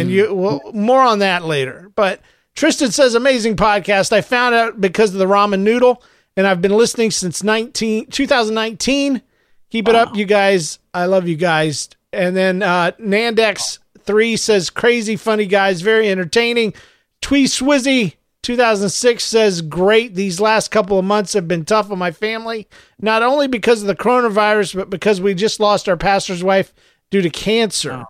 [0.01, 1.91] And you well, more on that later.
[1.95, 2.21] But
[2.55, 4.13] Tristan says amazing podcast.
[4.13, 6.03] I found out because of the ramen noodle,
[6.37, 9.23] and I've been listening since 19, 2019.
[9.71, 10.79] Keep it up, you guys.
[10.95, 11.89] I love you guys.
[12.13, 16.73] And then uh, Nandex three says crazy funny guys, very entertaining.
[17.21, 20.15] Twee Swizzy 2006 says great.
[20.15, 22.67] These last couple of months have been tough on my family,
[22.99, 26.73] not only because of the coronavirus, but because we just lost our pastor's wife
[27.11, 28.07] due to cancer.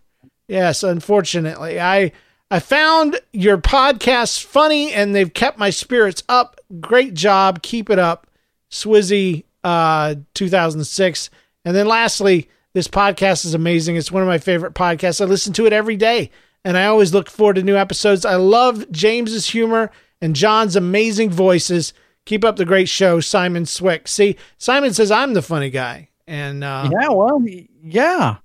[0.48, 2.12] Yes, unfortunately, I
[2.50, 6.58] I found your podcast funny and they've kept my spirits up.
[6.80, 8.26] Great job, keep it up,
[8.70, 11.30] Swizzy uh, 2006.
[11.66, 13.96] And then lastly, this podcast is amazing.
[13.96, 15.20] It's one of my favorite podcasts.
[15.20, 16.30] I listen to it every day
[16.64, 18.24] and I always look forward to new episodes.
[18.24, 19.90] I love James's humor
[20.22, 21.92] and John's amazing voices.
[22.24, 24.08] Keep up the great show, Simon Swick.
[24.08, 26.08] See, Simon says I'm the funny guy.
[26.26, 27.42] And uh, yeah, well,
[27.82, 28.37] yeah.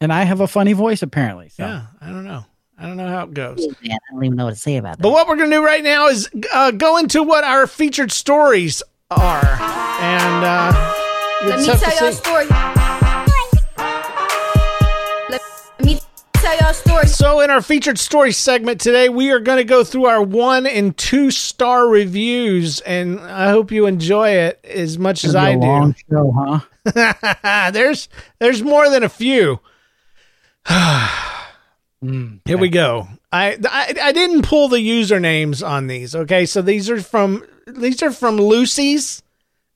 [0.00, 1.48] And I have a funny voice apparently.
[1.48, 1.64] So.
[1.64, 2.44] Yeah, I don't know.
[2.78, 3.66] I don't know how it goes.
[3.82, 5.02] Yeah, I don't even know what to say about that.
[5.02, 8.12] But what we're going to do right now is uh, go into what our featured
[8.12, 9.44] stories are.
[10.00, 10.94] And uh,
[11.44, 12.46] let me tell y'all a story.
[15.28, 15.98] Let me
[16.34, 17.06] tell y'all a story.
[17.08, 20.64] So, in our featured story segment today, we are going to go through our one
[20.64, 25.60] and two star reviews, and I hope you enjoy it as much as I do.
[25.60, 26.62] Long show,
[26.94, 27.70] huh?
[27.72, 28.08] there's
[28.38, 29.58] there's more than a few.
[30.68, 33.08] Mm, Here we go.
[33.32, 36.14] I, I I didn't pull the usernames on these.
[36.14, 39.22] Okay, so these are from these are from Lucy's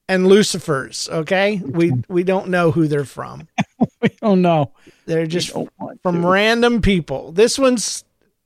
[0.08, 1.08] and Lucifer's.
[1.10, 3.48] Okay, we we don't know who they're from.
[4.02, 4.72] we don't know.
[5.06, 5.54] They're just
[6.02, 7.32] from random people.
[7.32, 7.76] This one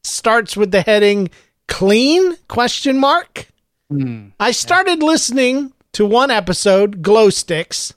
[0.03, 1.31] starts with the heading
[1.69, 3.49] "clean?" question mark.
[3.91, 4.29] Hmm.
[4.41, 7.95] I started listening to one episode, Glow Sticks,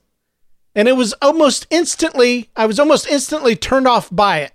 [0.79, 2.49] and it was almost instantly.
[2.55, 4.53] I was almost instantly turned off by it.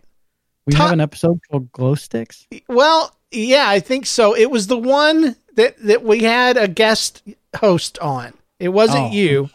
[0.67, 2.47] We have an episode called Glow Sticks.
[2.67, 4.35] Well, yeah, I think so.
[4.35, 7.23] It was the one that that we had a guest
[7.55, 8.33] host on.
[8.59, 9.51] It wasn't Oh, you.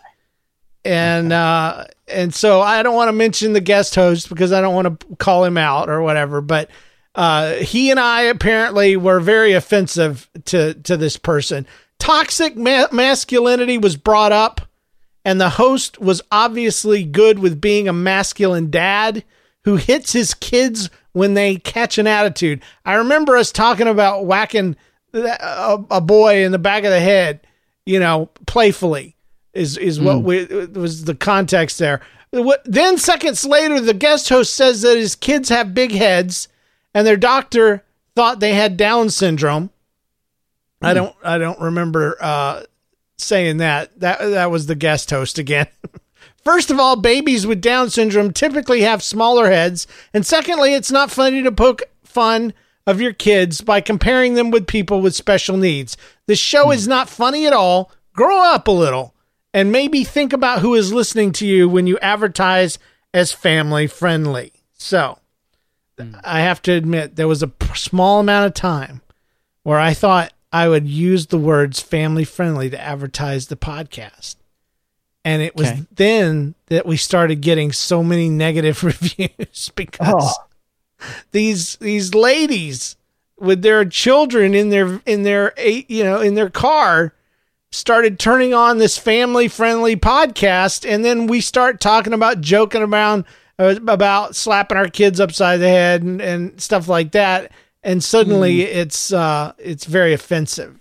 [0.85, 4.75] And uh and so I don't want to mention the guest host because I don't
[4.75, 6.69] want to call him out or whatever, but
[7.15, 11.65] uh he and I apparently were very offensive to to this person.
[11.97, 14.61] Toxic ma- masculinity was brought up
[15.25, 19.23] and the host was obviously good with being a masculine dad
[19.65, 22.61] who hits his kids when they catch an attitude.
[22.85, 24.75] I remember us talking about whacking
[25.13, 27.41] a, a boy in the back of the head,
[27.85, 29.15] you know, playfully
[29.53, 32.01] is is what we was the context there.
[32.31, 36.47] What then seconds later the guest host says that his kids have big heads
[36.93, 37.83] and their doctor
[38.15, 39.71] thought they had down syndrome.
[40.81, 42.63] I don't I don't remember uh
[43.21, 43.99] saying that.
[43.99, 45.67] That that was the guest host again.
[46.43, 51.11] First of all, babies with Down syndrome typically have smaller heads, and secondly, it's not
[51.11, 52.53] funny to poke fun
[52.87, 55.95] of your kids by comparing them with people with special needs.
[56.25, 56.89] The show is hmm.
[56.89, 57.91] not funny at all.
[58.13, 59.13] Grow up a little
[59.53, 62.79] and maybe think about who is listening to you when you advertise
[63.13, 64.53] as family friendly.
[64.73, 65.19] So,
[65.99, 66.15] hmm.
[66.23, 69.01] I have to admit there was a small amount of time
[69.63, 74.35] where I thought I would use the words family friendly to advertise the podcast.
[75.25, 75.81] And it was Okay.
[75.95, 80.37] then that we started getting so many negative reviews because
[81.31, 82.95] these these ladies
[83.39, 87.13] with their children in their in their eight you know in their car
[87.71, 93.23] started turning on this family friendly podcast and then we start talking about joking around
[93.59, 97.51] uh, about slapping our kids upside the head and, and stuff like that
[97.83, 100.79] and suddenly it's uh it's very offensive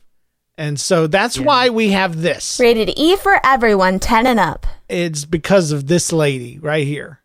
[0.57, 4.67] and so that's why we have this Rated E for everyone 10 and up.
[4.89, 7.21] it's because of this lady right here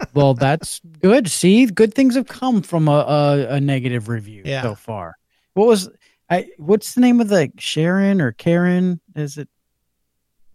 [0.14, 1.30] well, that's good.
[1.30, 4.62] See, good things have come from a, a, a negative review Yeah.
[4.62, 5.16] so far.
[5.54, 5.88] What was
[6.28, 6.48] I?
[6.58, 9.00] What's the name of the Sharon or Karen?
[9.14, 9.48] Is it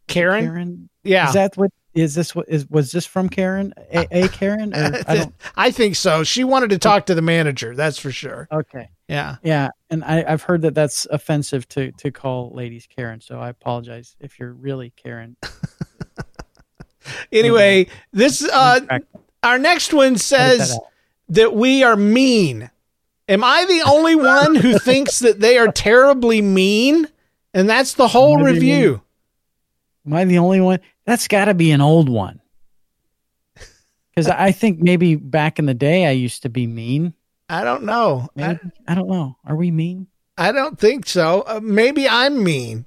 [0.07, 0.89] karen, Karen?
[1.03, 1.71] yeah Is that what?
[2.01, 2.69] Is this what is?
[2.69, 3.73] Was this from Karen?
[3.93, 4.73] A, a Karen?
[5.07, 5.33] I don't.
[5.55, 8.89] I think so she wanted to talk to the manager that's for sure Okay.
[9.07, 13.21] yeah Yeah, and I, I've heard that that's offensive to to call ladies Karen.
[13.21, 15.35] So I apologize if you're really Karen.
[17.31, 18.79] anyway this uh
[19.41, 20.81] our next one says that
[21.29, 22.69] that we are mean.
[23.27, 27.07] Am I the only one who thinks that they are terribly mean?
[27.53, 29.01] And that's the whole Maybe review.
[30.05, 30.79] Am I the only one?
[31.09, 32.39] That's got to be an old one.
[34.15, 37.13] Because I think maybe back in the day I used to be mean.
[37.47, 38.27] I don't know.
[38.37, 38.59] I.
[38.87, 39.37] I don't know.
[39.45, 40.07] Are we mean?
[40.37, 41.43] I don't think so.
[41.47, 42.85] Uh, maybe I'm mean.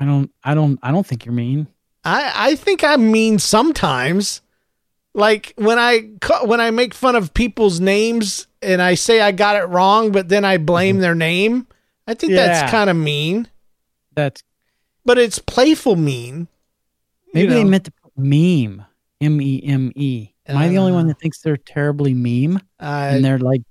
[0.00, 0.30] I don't.
[0.42, 0.78] I don't.
[0.82, 1.68] I don't think you're mean.
[2.04, 4.40] I I think I'm mean sometimes.
[5.14, 6.10] Like when I
[6.44, 10.28] when I make fun of people's names and I say I got it wrong, but
[10.28, 11.66] then I blame their name.
[12.06, 12.46] I think Yeah.
[12.46, 13.48] that's kind of mean,
[14.14, 14.42] That's
[15.04, 16.48] but it's playful mean.
[17.34, 18.84] Maybe You they meant to put meme.
[19.20, 20.30] M E M E.
[20.46, 23.62] Am I the only one that thinks they're terribly meme Uh, and they're like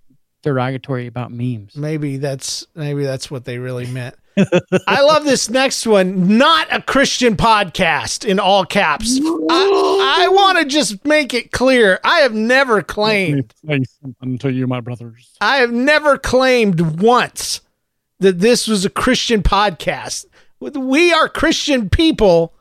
[0.44, 1.76] derogatory about memes?
[1.76, 4.16] maybe that's maybe that's what they really meant.
[4.88, 6.38] I love this next one.
[6.38, 9.18] Not a Christian podcast in all caps.
[9.20, 12.00] I, I want to just make it clear.
[12.04, 13.52] I have never claimed.
[13.68, 15.36] say something to you, my brothers.
[15.42, 17.62] I have never claimed once
[18.20, 20.26] that this was a Christian podcast.
[20.60, 22.54] We are Christian people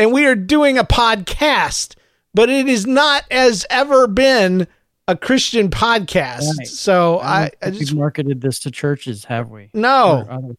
[0.00, 1.94] and we are doing a podcast,
[2.32, 4.66] but it is not as ever been
[5.06, 6.56] a Christian podcast.
[6.58, 6.66] Right.
[6.66, 9.68] So I, I, I just marketed this to churches, have we?
[9.74, 10.56] no.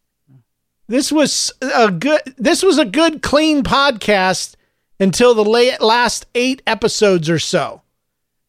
[0.87, 4.55] This was a good this was a good clean podcast
[4.99, 7.81] until the late, last 8 episodes or so.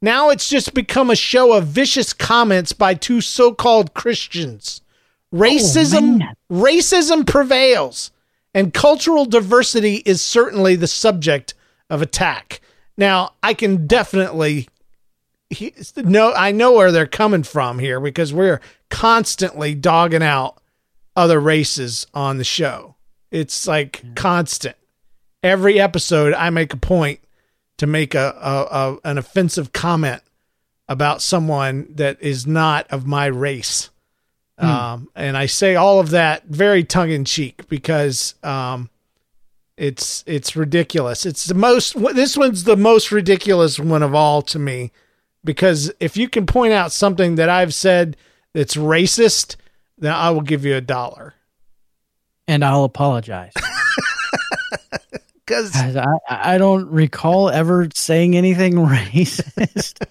[0.03, 4.80] Now it's just become a show of vicious comments by two so-called Christians.
[5.32, 6.34] Oh, racism man.
[6.51, 8.11] racism prevails
[8.55, 11.55] and cultural diversity is certainly the subject
[11.88, 12.61] of attack.
[12.96, 14.68] Now, I can definitely
[15.50, 20.59] he, no I know where they're coming from here because we're constantly dogging out
[21.14, 22.96] other races on the show.
[23.30, 24.76] It's like constant.
[25.42, 27.20] Every episode, I make a point
[27.78, 30.22] to make a, a, a an offensive comment
[30.88, 33.90] about someone that is not of my race.
[34.62, 38.90] Um, and I say all of that very tongue in cheek because um,
[39.76, 41.26] it's it's ridiculous.
[41.26, 41.96] It's the most.
[42.14, 44.92] This one's the most ridiculous one of all to me
[45.44, 48.16] because if you can point out something that I've said
[48.54, 49.56] that's racist,
[49.98, 51.34] then I will give you a dollar.
[52.46, 53.52] And I'll apologize.
[55.44, 60.06] Because I, I don't recall ever saying anything racist.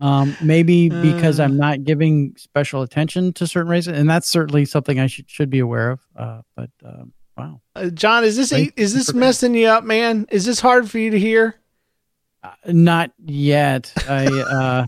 [0.00, 4.98] Um, maybe because I'm not giving special attention to certain races, and that's certainly something
[4.98, 6.00] I should should be aware of.
[6.16, 10.26] Uh, but um, wow, uh, John, is this is this messing you up, man?
[10.30, 11.56] Is this hard for you to hear?
[12.42, 13.92] Uh, not yet.
[14.08, 14.86] I uh,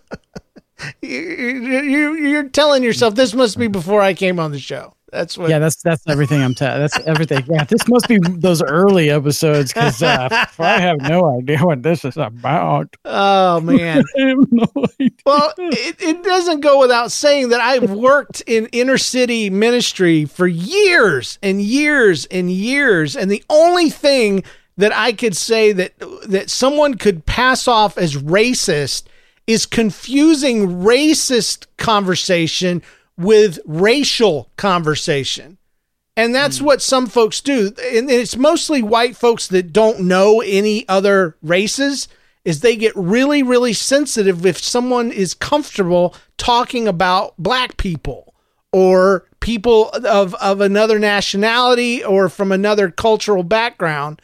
[1.02, 4.94] you, you- you're telling yourself this must be before I came on the show.
[5.12, 5.50] That's what.
[5.50, 6.54] yeah, that's that's everything I'm.
[6.54, 7.44] Ta- that's everything.
[7.48, 12.04] Yeah, this must be those early episodes because uh, I have no idea what this
[12.04, 12.94] is about.
[13.04, 14.04] Oh man.
[14.16, 14.66] No.
[15.26, 20.46] Well, it, it doesn't go without saying that I've worked in inner city ministry for
[20.46, 23.16] years and years and years.
[23.16, 24.44] And the only thing
[24.76, 25.92] that I could say that
[26.26, 29.04] that someone could pass off as racist
[29.46, 32.82] is confusing racist conversation
[33.20, 35.58] with racial conversation.
[36.16, 37.72] And that's what some folks do.
[37.92, 42.08] And it's mostly white folks that don't know any other races
[42.44, 48.34] is they get really really sensitive if someone is comfortable talking about black people
[48.72, 54.22] or people of of another nationality or from another cultural background.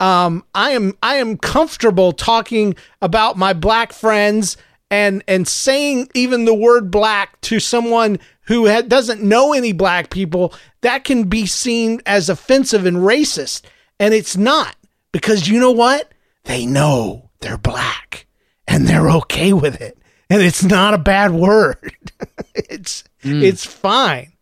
[0.00, 4.56] Um, I am I am comfortable talking about my black friends
[4.90, 8.18] and and saying even the word black to someone
[8.48, 13.62] who ha- doesn't know any black people that can be seen as offensive and racist.
[14.00, 14.74] And it's not
[15.12, 16.12] because you know what?
[16.44, 18.26] They know they're black
[18.66, 19.96] and they're okay with it.
[20.30, 21.94] And it's not a bad word.
[22.54, 24.32] It's it's fine.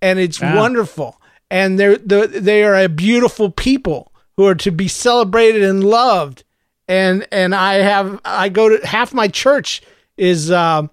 [0.00, 0.56] And it's Yeah.
[0.56, 1.20] wonderful.
[1.50, 6.42] And they're the, they are a beautiful people who are to be celebrated and loved.
[6.88, 9.82] And and I have I go to half my church
[10.16, 10.90] is um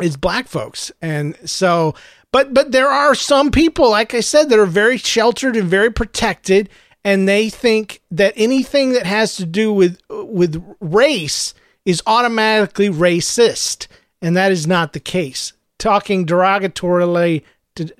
[0.00, 0.92] is black folks.
[1.00, 1.94] And so
[2.30, 5.90] but but there are some people like i said that are very sheltered and very
[5.90, 6.68] protected.
[7.04, 11.52] And they think that anything that has to do with with race
[11.84, 13.88] is automatically racist.
[14.20, 15.52] And that is not the case.
[15.78, 17.42] Talking derogatorily
[17.74, 17.92] to,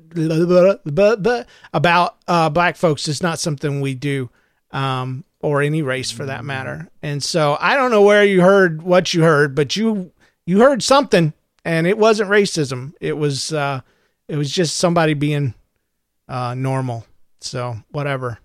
[1.75, 4.31] about uh, black folks is not something we do
[4.71, 6.89] um, or any race for that matter.
[7.03, 10.13] And so i don't know where you heard what you heard but you
[10.47, 11.33] you heard something
[11.65, 12.93] and it wasn't racism.
[13.01, 13.81] It was uh
[14.29, 15.55] it was just somebody being
[16.29, 17.05] uh normal.
[17.41, 18.39] So whatever.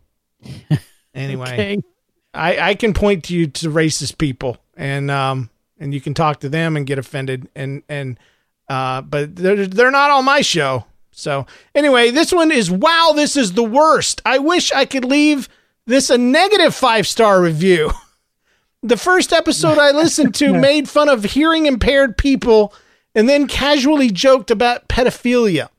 [1.14, 1.78] Anyway Okay.
[2.36, 5.50] i i can point to you to racist people and um
[5.80, 8.20] and you can talk to them and get offended and and
[8.70, 10.86] uh but they're they're not on my show.
[11.12, 14.22] So anyway this one is wow this is the worst.
[14.26, 15.50] I wish i could leave
[15.88, 17.92] this a negative five star review.
[18.84, 22.74] The first episode I listened to made fun of hearing impaired people
[23.18, 25.70] and then casually joked about pedophilia.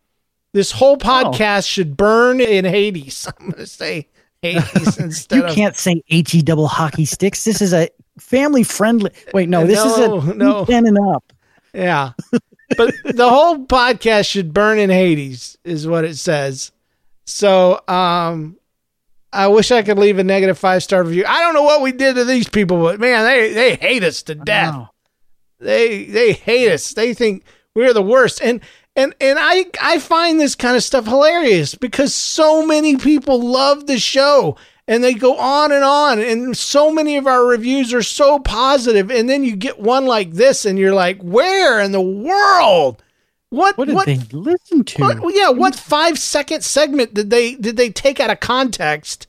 [0.52, 3.28] This whole podcast should burn in Hades.
[3.38, 4.08] I'm going to say
[4.42, 7.44] Hades instead You can't say he double hockey sticks.
[7.44, 9.12] This is a family friendly.
[9.32, 10.64] Wait, no, this No, is a no.
[10.64, 11.32] ten and up.
[11.72, 12.12] Yeah.
[12.76, 16.72] But the whole podcast should burn in Hades, is what it says.
[17.24, 18.56] So, um,
[19.32, 21.24] I wish I could leave a negative five star review.
[21.26, 24.22] I don't know what we did to these people, but man, they they hate us
[24.24, 24.74] to death.
[24.74, 24.90] Wow.
[25.60, 26.92] They they hate us.
[26.92, 27.44] They think
[27.74, 28.40] we're the worst.
[28.42, 28.60] And
[28.96, 33.86] and and I I find this kind of stuff hilarious because so many people love
[33.86, 34.56] the show
[34.86, 39.10] and they go on and on and so many of our reviews are so positive.
[39.10, 43.02] and then you get one like this and you're like, "Where in the world?"
[43.50, 45.02] What What did what they listen to?
[45.02, 49.26] what, yeah, what five second segment did they did they take out of context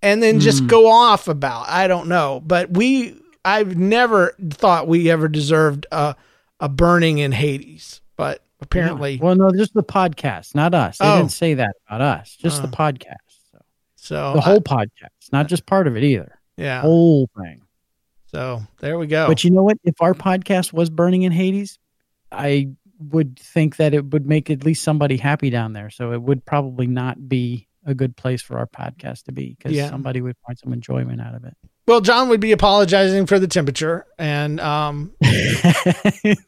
[0.00, 0.40] and then Hmm.
[0.40, 1.68] just go off about?
[1.68, 6.14] I don't know, but we I've never thought we ever deserved a
[6.60, 10.98] a burning in Hades, but apparently Well, no, just the podcast, not us.
[10.98, 11.16] They Oh.
[11.18, 12.36] didn't say that about us.
[12.36, 12.70] Just the Oh.
[12.70, 13.16] podcast.
[13.50, 13.58] So
[13.96, 16.38] so the I- whole podcast, not just part of it either.
[16.56, 16.80] yeah.
[16.82, 17.62] Whole thing.
[18.26, 19.26] So there we go.
[19.26, 19.76] But you know what?
[19.84, 21.78] If our podcast was burning in Hades,
[22.30, 22.68] I
[23.10, 25.90] would think that it would make at least somebody happy down there.
[25.90, 29.72] So it would probably not be a good place for our podcast to be because
[29.72, 29.88] Yeah.
[29.90, 31.56] somebody would find some enjoyment out of it.
[31.86, 35.12] Well, John would be apologizing for the temperature, and um,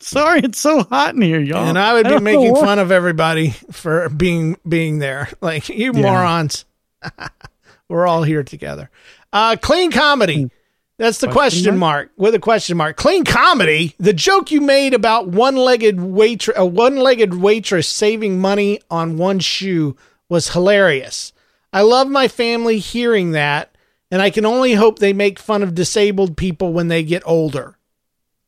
[0.01, 1.67] Sorry, it's so hot in here, y'all.
[1.67, 5.29] and I would be don't making fun of everybody for being being there.
[5.41, 6.01] Like you Yeah.
[6.03, 6.65] morons.
[7.89, 8.91] We're all here together.
[9.33, 10.51] Uh clean comedy.
[10.97, 12.11] That's the question, Question mark?
[12.17, 12.97] with a question mark.
[12.97, 13.97] Clean comedy.
[13.99, 19.97] The joke you made about one-legged waitress, a one-legged waitress saving money on one shoe
[20.29, 21.33] was hilarious.
[21.73, 23.74] I love my family hearing that,
[24.11, 27.77] and I can only hope they make fun of disabled people when they get older.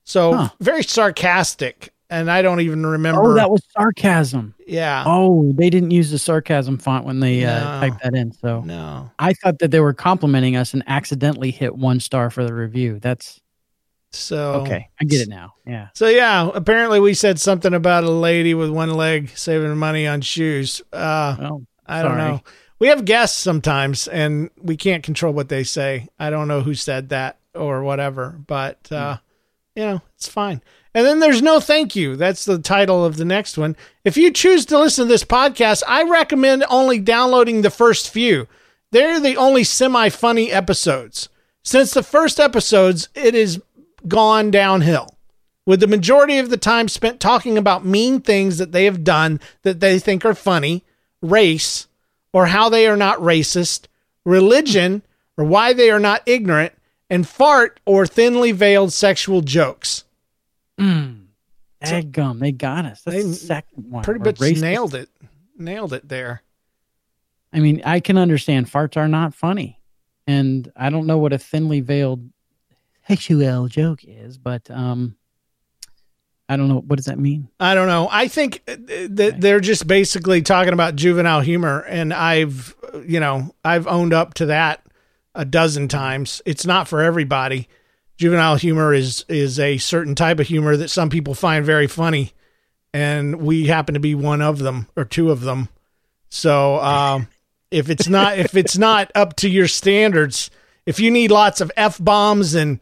[0.04, 0.48] So Huh.
[0.60, 3.22] very sarcastic, and I don't even remember.
[3.22, 4.54] Oh, that was sarcasm.
[4.66, 5.02] yeah.
[5.06, 8.32] Oh, they didn't use the sarcasm font when they uh, typed that in.
[8.32, 9.10] So No.
[9.18, 12.98] I thought that they were complimenting us and accidentally hit one star for the review.
[13.00, 13.40] That's
[14.12, 14.88] So okay.
[15.00, 15.54] I get it now.
[15.66, 15.88] Yeah.
[15.94, 20.20] So yeah, apparently we said something about a lady with one leg saving money on
[20.20, 20.80] shoes.
[20.92, 22.42] Uh, Well, I don't know.
[22.78, 26.08] We have guests sometimes, and we can't control what they say.
[26.18, 29.18] I don't know who said that or whatever, but uh,
[29.74, 30.60] you know it's fine.
[30.94, 32.16] And then there's no thank you.
[32.16, 33.76] That's the title of the next one.
[34.04, 38.48] If you choose to listen to this podcast, I recommend only downloading the first few.
[38.92, 41.28] They're the only semi funny episodes.
[41.62, 43.60] Since the first episodes, it is
[44.06, 45.16] gone downhill
[45.66, 49.40] with the majority of the time spent talking about mean things that they have done
[49.62, 50.84] that they think are funny,
[51.20, 51.88] race,
[52.36, 53.86] or how they are not racist,
[54.22, 55.00] religion,
[55.38, 56.70] or why they are not ignorant,
[57.08, 60.04] and fart or thinly veiled sexual jokes.
[60.78, 61.28] Mm.
[61.80, 63.00] Egg gum, they got us.
[63.00, 64.04] That's They the second one.
[64.04, 65.08] Pretty much nailed it.
[65.56, 66.42] Nailed it there.
[67.54, 69.80] I mean, I can understand farts are not funny,
[70.26, 72.28] and I don't know what a thinly veiled
[73.08, 75.16] sexual joke is, but um,
[76.48, 77.48] I don't know what does that mean.
[77.58, 78.08] I don't know.
[78.10, 82.74] I think that they're just basically talking about juvenile humor, and I've,
[83.04, 84.84] you know, I've owned up to that
[85.34, 86.42] a dozen times.
[86.46, 87.68] It's not for everybody.
[88.16, 92.32] Juvenile humor is is a certain type of humor that some people find very funny,
[92.94, 95.68] and we happen to be one of them or two of them.
[96.28, 97.28] So, um,
[97.70, 100.50] if it's not if it's not up to your standards,
[100.86, 102.78] if you need lots of f bombs and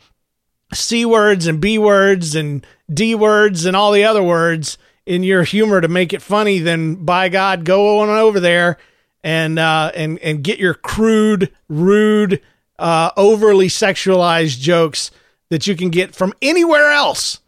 [0.73, 5.45] C words and B words and D words and all the other words in your
[5.45, 8.79] humor to make it funny, then by God, go on over there
[9.23, 12.41] and uh, and and get your crude, rude,
[12.79, 15.11] uh, overly sexualized jokes
[15.51, 17.41] that you can get from anywhere else.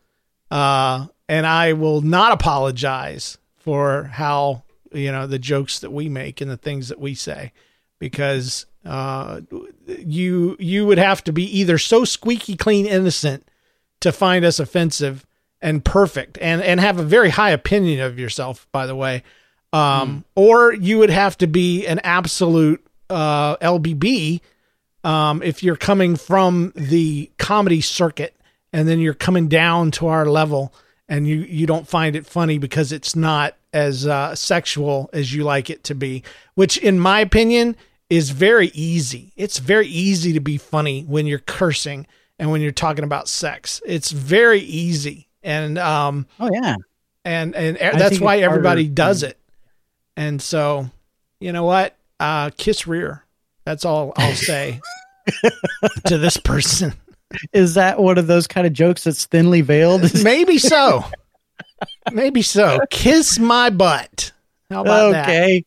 [0.51, 4.63] Uh, and I will not apologize for how
[4.93, 7.53] you know the jokes that we make and the things that we say
[7.99, 9.41] because uh,
[9.87, 13.47] you you would have to be either so squeaky clean innocent
[14.01, 15.27] to find us offensive
[15.61, 19.23] and perfect and and have a very high opinion of yourself by the way.
[19.73, 24.41] Um, or you would have to be an absolute uh, lbb
[25.05, 28.35] um, if you're coming from the comedy circuit
[28.73, 30.73] and then you're coming down to our level
[31.09, 35.45] and you you don't find it funny because it's not as uh, sexual as you
[35.45, 36.23] like it to be
[36.55, 37.77] which in my opinion
[38.09, 39.33] is very easy.
[39.37, 42.07] It's very easy to be funny when you're cursing
[42.39, 43.81] and when you're talking about sex.
[43.85, 45.29] It's very easy.
[45.43, 46.77] And um Oh yeah,
[47.25, 49.39] and and that's why it's harder everybody does it.
[50.17, 50.91] And so
[51.41, 51.97] you know what?
[52.21, 53.25] Uh kiss rear.
[53.65, 54.81] That's all i'll say
[56.07, 56.95] to this person.
[57.53, 60.15] Is that one of those kind of jokes that's thinly veiled?
[60.23, 61.05] maybe so.
[62.13, 62.79] Maybe so.
[62.91, 64.33] Kiss my butt.
[64.71, 65.29] How about that?
[65.29, 65.65] Okay.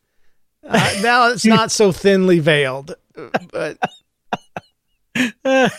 [0.69, 2.95] Uh, now it's not so thinly veiled
[3.51, 3.77] but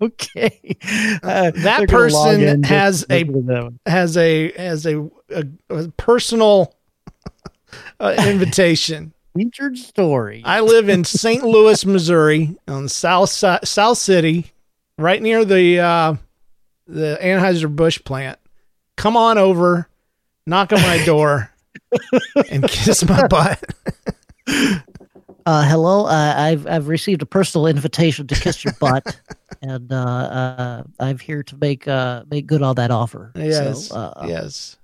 [0.00, 0.76] okay.
[1.22, 5.88] Uh, that they're gonna log person has a that has a has a, a, a
[5.96, 6.74] personal
[7.98, 10.42] uh, invitation featured story.
[10.44, 11.42] I live in St.
[11.42, 14.52] Louis, Missouri, on south South City,
[14.98, 16.14] right near the uh,
[16.86, 18.38] the Anheuser Busch plant.
[18.96, 19.88] Come on over,
[20.46, 21.50] knock on my door,
[22.50, 23.62] and kiss my butt.
[24.46, 29.20] Uh, hello, uh, I've I've received a personal invitation to kiss your butt,
[29.60, 33.30] and uh, uh, I'm here to make uh, make good on that offer.
[33.34, 34.78] Yes, So, uh, yes.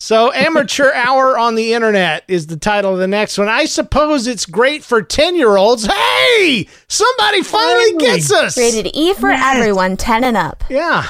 [0.00, 3.48] So, amateur hour on the internet is the title of the next one.
[3.48, 5.86] I suppose it's great for ten year olds.
[5.86, 8.56] Hey, somebody finally gets us.
[8.58, 10.64] Rated E for everyone, 10 and up.
[10.68, 11.06] Yeah.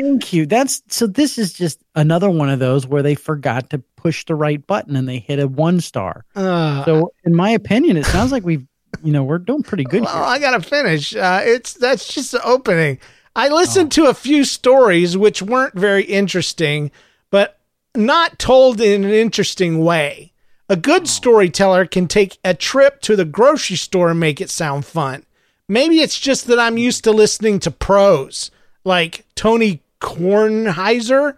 [0.00, 0.46] Thank you.
[0.46, 1.06] That's so.
[1.06, 4.94] This is just another one of those where they forgot to push the right button
[4.96, 6.24] and they hit a one star.
[6.36, 8.66] Uh, So, in my opinion, it sounds like we've,
[9.02, 10.22] you know, we're doing pretty good Well, here.
[10.22, 11.16] I gotta finish.
[11.16, 12.98] Uh, it's that's just the opening.
[13.34, 14.04] I listened Oh.
[14.04, 16.90] to a few stories which weren't very interesting,
[17.30, 17.58] but
[17.94, 20.32] not told in an interesting way.
[20.68, 21.06] A good Oh.
[21.06, 25.24] storyteller can take a trip to the grocery store and make it sound fun.
[25.68, 28.50] Maybe it's just that I'm used to listening to pros
[28.84, 31.36] like Tony Kornheiser,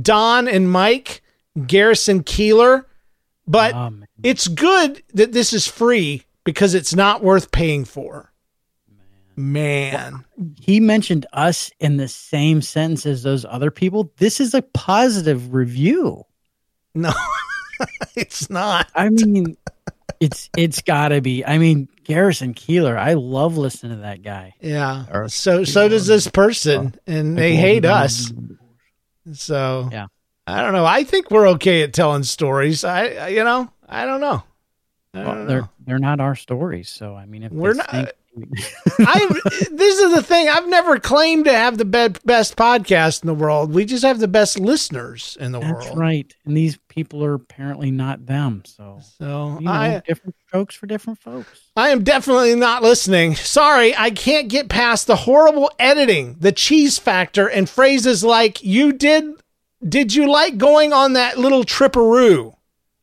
[0.00, 1.22] Don and Mike,
[1.66, 2.84] Garrison Keillor,
[3.46, 3.92] but Oh,
[4.22, 8.32] it's good that this is free because it's not worth paying for.
[9.36, 10.24] Man.
[10.60, 14.12] He mentioned us in the same sentence as those other people.
[14.18, 16.24] This is a positive review.
[16.94, 17.12] No,
[18.16, 18.88] it's not.
[18.94, 19.56] I mean,
[20.20, 21.44] it's it's got to be.
[21.44, 22.96] I mean, Garrison Keillor.
[22.96, 24.54] I love listening to that guy.
[24.60, 25.04] Yeah.
[25.12, 28.32] Or- So so does this person, and they hate us.
[29.32, 30.06] So Yeah.
[30.46, 30.84] I don't know.
[30.86, 32.82] I think we're okay at telling stories.
[32.84, 34.42] I, I you know, I don't know.
[35.14, 38.08] I don't they're they're not our stories, so I mean, if We're not- think-
[39.00, 39.26] I
[39.70, 40.48] this is the thing.
[40.48, 43.72] I've never claimed to have the be- best podcast in the world.
[43.74, 45.98] We just have the best listeners in the That's world.
[45.98, 48.62] right, and these people are apparently not them.
[48.66, 51.70] So So you know, I different strokes for different folks.
[51.76, 53.34] I am definitely not listening.
[53.34, 58.92] Sorry, I can't get past the horrible editing, the cheese factor, and phrases like "you
[58.92, 59.24] did."
[59.86, 62.54] Did you like going on that little tripperoo?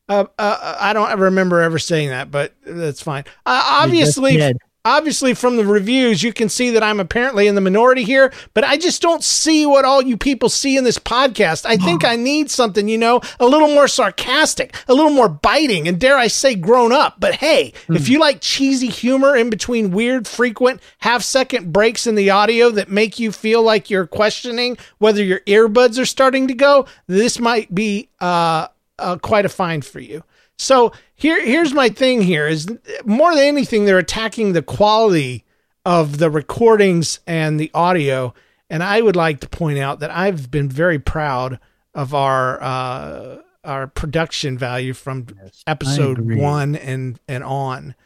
[0.08, 3.24] Uh, uh, I don't remember ever saying that, but that's fine.
[3.44, 4.40] Uh, obviously.
[4.88, 8.32] Obviously, from the reviews, you can see that I'm apparently in the minority here.
[8.54, 11.66] But I just don't see what all you people see in this podcast.
[11.66, 15.86] I think I need something, you know, a little more sarcastic, a little more biting,
[15.86, 17.20] and dare I say, grown up.
[17.20, 22.14] But hey, if you like cheesy humor in between weird, frequent half second breaks in
[22.14, 26.54] the audio that make you feel like you're questioning whether your earbuds are starting to
[26.54, 28.68] go, this might be uh,
[28.98, 30.24] uh, quite a find for you.
[30.56, 32.22] So here, here's my thing.
[32.22, 32.68] Here is
[33.04, 35.44] more than anything, they're attacking the quality
[35.84, 38.32] of the recordings and the audio.
[38.70, 41.58] And I would like to point out that I've been very proud
[41.92, 45.26] of our uh, our production value from
[45.66, 47.96] episode one and and on.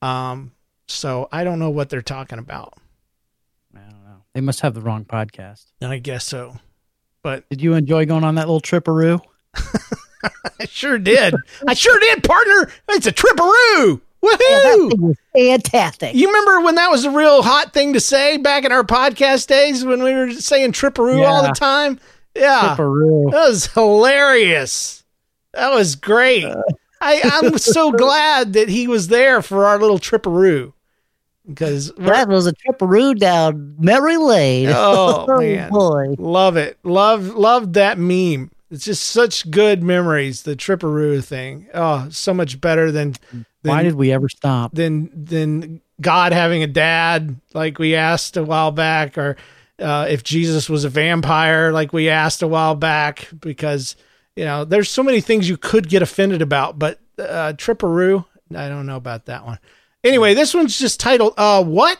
[0.00, 0.52] Um,
[0.86, 2.74] so I don't know what they're talking about.
[3.74, 4.22] I don't know.
[4.32, 5.64] They must have the wrong podcast.
[5.82, 6.56] I guess so,
[7.24, 9.20] but Did you enjoy going on that little tripperoo?
[10.60, 11.34] I sure did.
[11.66, 12.70] I sure did, partner.
[12.90, 14.00] It's a tripperoo.
[14.22, 14.38] Oh, Woohoo!
[14.38, 16.14] that thing was fantastic.
[16.14, 19.46] You remember when that was a real hot thing to say back in our podcast
[19.46, 21.98] days when we were saying tripperoo all the time?
[22.36, 22.76] Yeah.
[22.76, 23.30] Tripperoo.
[23.30, 25.04] That was hilarious.
[25.54, 26.44] That was great.
[26.44, 26.62] Uh.
[27.00, 30.72] I, I'm so glad that he was there for our little tripperoo.
[31.46, 34.68] Because That was a tripperoo down memory lane.
[34.70, 35.70] Oh, oh man.
[35.70, 36.14] boy.
[36.18, 36.78] love it.
[36.84, 38.50] Love loved that meme.
[38.70, 41.66] It's just such good memories, the tripperoo thing.
[41.74, 44.72] Oh, so much better than, than Why did we ever stop?
[44.74, 49.36] than than God having a dad, like we asked a while back, or
[49.80, 53.96] uh, if Jesus was a vampire, like we asked a while back, because
[54.36, 58.68] you know there's so many things you could get offended about, but uh, Tripperoo, I
[58.68, 59.58] don't know about that one.
[60.04, 61.98] Anyway, this one's just titled uh, "What?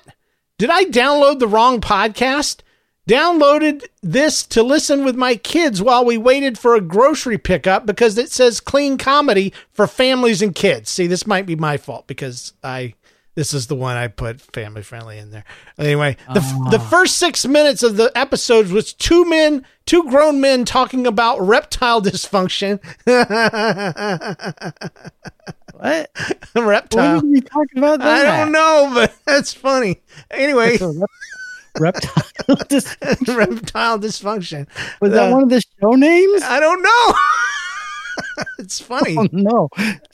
[0.57, 2.61] Did I download the wrong podcast?"
[3.09, 8.17] Downloaded this to listen with my kids while we waited for a grocery pickup because
[8.19, 10.91] it says clean comedy for families and kids.
[10.91, 12.95] See, this might be my fault because I
[13.37, 15.45] this is the one I put family friendly in there.
[15.79, 16.41] Anyway, the
[16.71, 16.89] the ah.
[16.91, 22.03] first 6 minutes of the episode was two men, two grown men talking about reptile
[22.03, 22.81] dysfunction.
[25.81, 26.11] What?
[26.55, 27.17] reptile.
[27.17, 28.03] What are you talking about?
[28.03, 30.03] I don't know, but that's funny.
[30.31, 30.79] Anyway,
[31.79, 32.25] Reptile.
[32.69, 32.97] This-
[33.29, 34.67] reptile dysfunction.
[35.01, 36.43] was that Uh, one of the show names?
[36.43, 37.15] I don't know.
[38.59, 39.17] it's funny.
[39.17, 39.69] Oh no,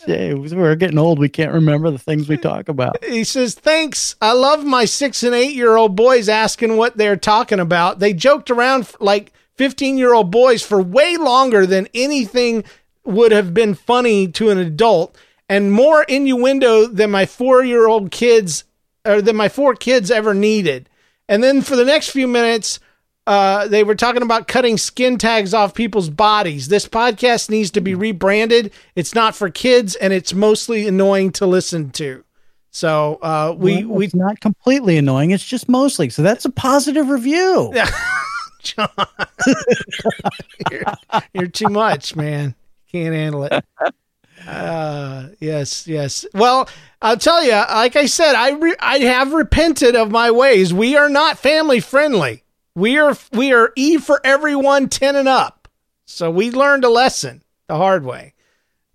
[0.06, 1.18] Jay, we're getting old.
[1.18, 3.02] We can't remember the things we talk about.
[3.04, 4.16] He says, Thanks.
[4.20, 7.98] I love my six and eight year old boys asking what they're talking about.
[8.00, 12.64] They joked around like 15 year old boys for way longer than anything
[13.04, 15.16] would have been funny to an adult.
[15.48, 18.64] and more innuendo than my four year old kids
[19.06, 20.88] or than my four kids ever needed.
[21.28, 22.78] And then for the next few minutes,
[23.26, 26.68] uh, they were talking about cutting skin tags off people's bodies.
[26.68, 28.72] This podcast needs to be rebranded.
[28.94, 32.24] It's not for kids, and it's mostly annoying to listen to.
[32.70, 35.32] So uh, we Well, we it's not completely annoying.
[35.32, 36.10] It's just mostly.
[36.10, 37.72] So that's a positive review.
[37.74, 37.90] Yeah,
[38.62, 38.88] John,
[40.70, 40.84] you're,
[41.32, 42.54] you're too much, man.
[42.92, 43.64] Can't handle it.
[44.46, 46.24] Uh, yes, yes.
[46.34, 46.68] Well,
[47.02, 47.50] I'll tell you.
[47.50, 50.72] Like I said, I re- I have repented of my ways.
[50.72, 52.44] We are not family friendly.
[52.74, 55.68] We are we are E for everyone, ten and up.
[56.04, 58.34] So we learned a lesson the hard way.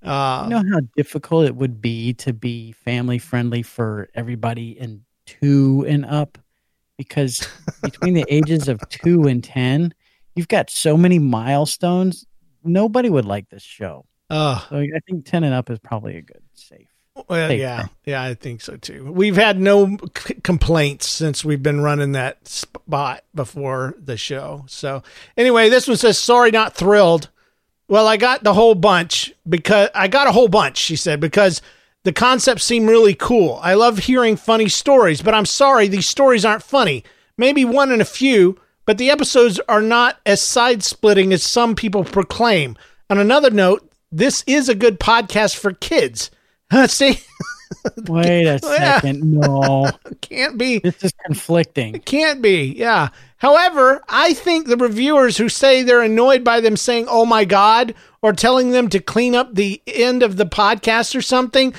[0.04, 5.04] Uh, you know how difficult it would be to be family friendly for everybody in
[5.28, 6.40] two and up
[6.98, 7.48] because
[7.84, 9.94] between the ages of two and ten
[10.36, 12.26] you've got so many milestones
[12.64, 16.22] nobody would like this show uh, so i think ten and up is probably a
[16.22, 16.88] good safe
[17.30, 17.90] Well, safe yeah, thing.
[18.06, 19.12] yeah, I think so too.
[19.12, 24.64] We've had no c- complaints since we've been running that spot before the show.
[24.68, 25.04] So,
[25.38, 27.30] anyway, this one says, "Sorry, not thrilled."
[27.90, 30.78] Well, I got the whole bunch because I got a whole bunch.
[30.78, 31.62] She said because
[32.06, 33.60] the concepts seem really cool.
[33.62, 37.04] I love hearing funny stories, but I'm sorry these stories aren't funny.
[37.38, 41.76] Maybe one in a few, but the episodes are not as side splitting as some
[41.76, 42.78] people proclaim.
[43.10, 46.32] On another note, this is a good podcast for kids.
[46.88, 47.20] See,
[48.08, 48.96] wait a Yeah.
[49.00, 49.90] second no
[50.22, 50.80] can't be.
[50.80, 52.74] this is conflicting Can't be.
[52.78, 53.10] Yeah.
[53.38, 57.96] However, I think the reviewers who say they're annoyed by them saying, oh my God,
[58.22, 61.74] or telling them to clean up the end of the podcast or something,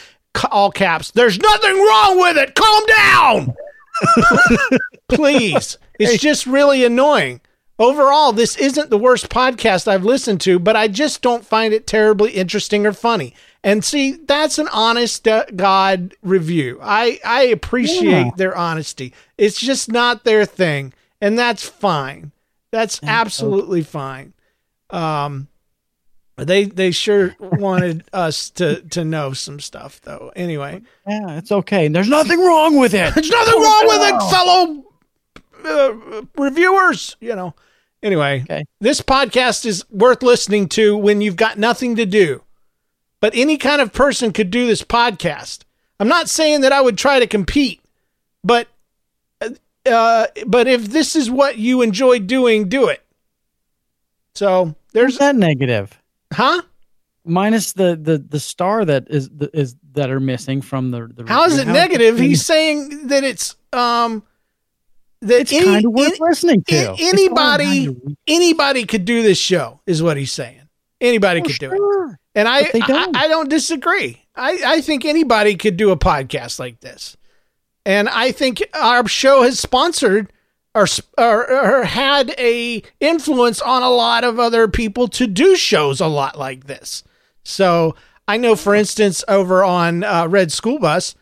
[0.50, 2.54] all caps, there's nothing wrong with it.
[2.56, 3.54] Calm down.
[5.08, 5.78] Please.
[5.98, 7.40] It's just really annoying.
[7.78, 11.86] Overall, this isn't the worst podcast I've listened to, but I just don't find it
[11.86, 13.34] terribly interesting or funny.
[13.64, 16.78] And see, that's an honest uh, God review.
[16.82, 18.30] I, I appreciate Yeah.
[18.36, 19.14] their honesty.
[19.38, 22.32] It's just not their thing, and that's fine.
[22.70, 24.32] That's absolutely fine.
[24.90, 25.48] Um,
[26.36, 30.32] they they sure wanted us to to know some stuff, though.
[30.36, 34.84] Anyway, yeah it's okay there's nothing wrong with it there's nothing wrong with it, fellow
[35.64, 37.16] uh, reviewers.
[37.20, 37.54] You know.
[38.02, 38.64] Anyway, Okay.
[38.80, 42.42] this podcast is worth listening to when you've got nothing to do.
[43.20, 45.60] But any kind of person could do this podcast.
[46.00, 47.80] I'm not saying that I would try to compete,
[48.42, 48.66] but
[49.86, 53.02] uh, but if this is what you enjoy doing, do it.
[54.34, 56.00] So there's there's that negative
[56.32, 56.62] huh?
[57.24, 61.44] minus the the the star that is is that are missing from the, the How
[61.44, 62.18] is it negative?
[62.18, 64.22] He's saying that it's um
[65.22, 67.96] that it's any- kind of worth any- listening to a- It's going anybody
[68.26, 70.60] anybody could do this show is what he's saying.
[71.00, 72.16] Anybody Oh, could do it.
[72.34, 73.16] And I, they I don't.
[73.16, 74.22] I don't disagree.
[74.34, 77.16] I, I think anybody could do a podcast like this.
[77.84, 80.32] And I think our show has sponsored
[80.74, 80.86] or,
[81.18, 81.50] or,
[81.80, 86.38] or had a influence on a lot of other people to do shows a lot
[86.38, 87.02] like this.
[87.44, 87.94] So
[88.28, 91.14] I know, for instance, over on uh, Red School Bus,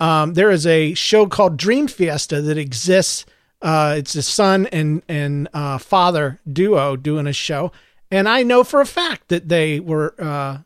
[0.00, 3.26] um, there is a show called Dream Fiesta that exists.
[3.64, 7.72] Uh, it's a son and and uh, father duo doing a show,
[8.10, 10.58] and I know for a fact that they were, uh,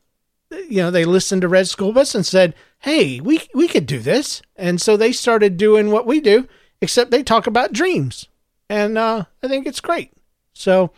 [0.69, 4.01] you know, they listened to Red School Bus and said, "Hey, we we could do
[4.01, 6.49] this," and so they started doing what we do,
[6.81, 8.27] except they talk about dreams,
[8.69, 10.13] and uh, I think it's great.
[10.53, 10.91] So,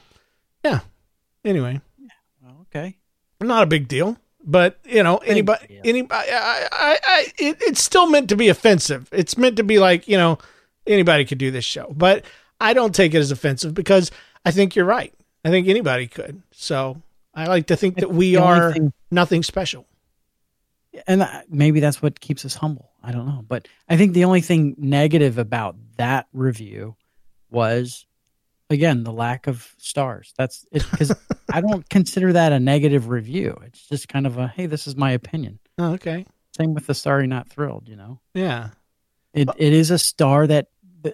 [0.64, 0.80] yeah.
[1.44, 1.80] Anyway,
[2.62, 2.96] okay
[3.46, 8.08] not a big deal, but you know, anybody, anybody, I, I, I it, it's still
[8.08, 9.08] meant to be offensive.
[9.12, 10.38] It's meant to be like, you know,
[10.90, 12.24] anybody could do this show, but
[12.60, 14.10] I don't take it as offensive because
[14.44, 15.14] I think you're right.
[15.44, 16.42] I think anybody could.
[16.52, 17.00] So
[17.34, 19.86] I like to think that we are thing- nothing special.
[21.06, 22.90] and maybe that's what keeps us humble.
[23.02, 26.96] I don't know, but I think the only thing negative about that review
[27.50, 28.04] was,
[28.68, 30.34] again, the lack of stars.
[30.36, 31.12] That's it because
[31.52, 33.56] I don't consider that a negative review.
[33.64, 35.58] It's just kind of a hey, this is my opinion.
[35.78, 36.26] Oh, okay.
[36.56, 37.88] Same with the sorry not thrilled.
[37.88, 38.70] You know, Yeah.
[39.32, 40.68] it it is a star that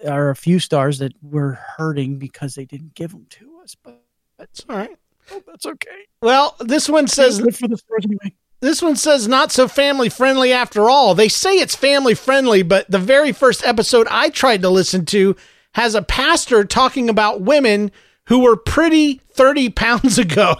[0.07, 4.01] are a few stars that we're hurting because they didn't give them to us, but
[4.37, 4.97] that's all right.
[5.31, 6.05] Oh, that's okay.
[6.21, 8.33] Well, this one says good for the stars anyway.
[8.59, 11.13] This one says not so family friendly after all.
[11.13, 15.35] They say it's family friendly, but the very first episode I tried to listen to
[15.73, 17.91] has a pastor talking about women
[18.27, 20.55] who were pretty 30 pounds ago,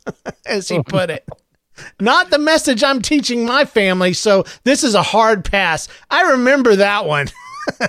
[0.46, 1.24] as he oh, put it.
[2.00, 5.88] Not the message I'm teaching my family, so this is a hard pass.
[6.10, 7.28] I remember that one.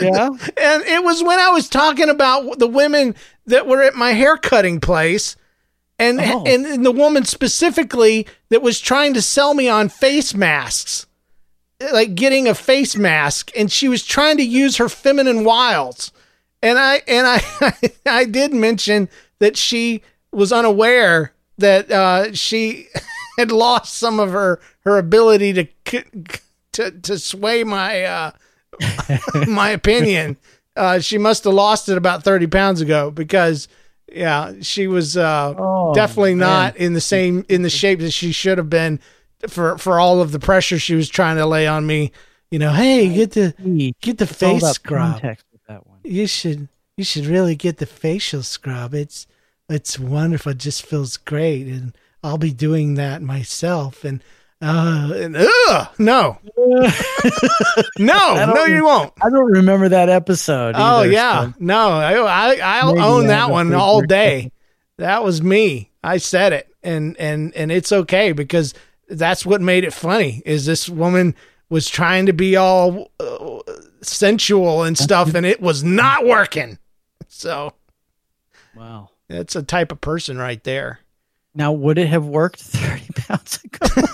[0.00, 0.28] Yeah.
[0.28, 3.14] And it was when I was talking about the women
[3.46, 5.36] that were at my hair cutting place
[5.98, 6.44] and, Oh.
[6.46, 11.06] and and the woman specifically that was trying to sell me on face masks,
[11.92, 16.12] like getting a face mask, and she was trying to use her feminine wiles,
[16.62, 17.72] and I and I
[18.06, 19.08] I did mention
[19.38, 22.88] that she was unaware that uh, she
[23.38, 26.02] had lost some of her her ability to
[26.72, 28.30] to to sway my uh,
[29.48, 30.36] my opinion.
[30.76, 33.68] Uh, she must have lost it about thirty pounds ago because
[34.12, 36.48] yeah, she was uh, Oh, definitely man.
[36.48, 39.00] not in the same in the shape that she should have been
[39.48, 42.12] for for all of the pressure she was trying to lay on me.
[42.50, 43.54] You know, hey, get the
[44.00, 45.22] get the It's face scrub.
[45.22, 45.98] with that one.
[46.04, 48.94] You should you should really get the facial scrub.
[48.94, 49.26] It's
[49.68, 50.52] it's wonderful.
[50.52, 54.04] It just feels great, and I'll be doing that myself.
[54.04, 54.22] And
[54.62, 56.38] uh, and ugh, no,
[57.98, 59.12] no, no, you won't.
[59.22, 60.74] I don't remember that episode.
[60.76, 62.14] Oh either, yeah, so- no, I,
[62.54, 64.42] I I'll own I that one all birthday.
[64.42, 64.52] day.
[64.98, 65.90] That was me.
[66.02, 68.72] I said it, and and and it's okay because
[69.08, 70.42] that's what made it funny.
[70.46, 71.34] Is this woman
[71.68, 73.58] was trying to be all uh,
[74.02, 76.78] sensual and stuff, and it was not working.
[77.28, 77.72] So
[78.74, 79.10] Wow.
[79.28, 81.00] that's a type of person right there.
[81.56, 84.04] Now, would it have worked 30 pounds ago?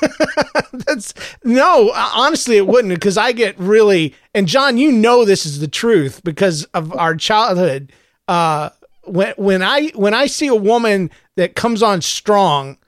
[0.73, 1.13] That's
[1.45, 5.59] no, uh, honestly, it wouldn't because I get really and John, you know this is
[5.59, 7.93] the truth because of our childhood.
[8.29, 8.71] Uh,
[9.05, 12.79] when when I when I see a woman that comes on strong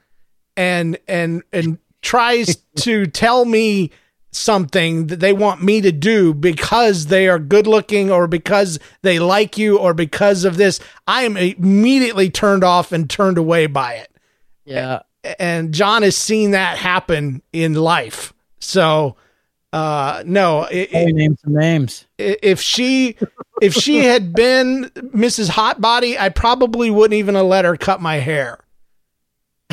[0.55, 3.91] and and and tries to tell me
[4.31, 9.19] something that they want me to do because they are good looking or because they
[9.19, 13.93] like you or because of this, I am immediately turned off and turned away by
[13.93, 14.14] it
[14.65, 15.01] yeah.
[15.39, 18.33] and John has seen that happen in life.
[18.59, 19.15] So,
[19.71, 22.05] uh, no, it, Hey, name some names.
[22.17, 23.17] if she
[23.61, 25.49] if she had been Mrs.
[25.49, 28.59] Hotbody, I probably wouldn't even have let her cut my hair.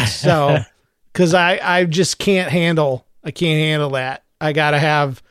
[0.06, 0.58] So,
[1.12, 4.24] because I I just can't handle I can't handle that.
[4.40, 5.22] I gotta have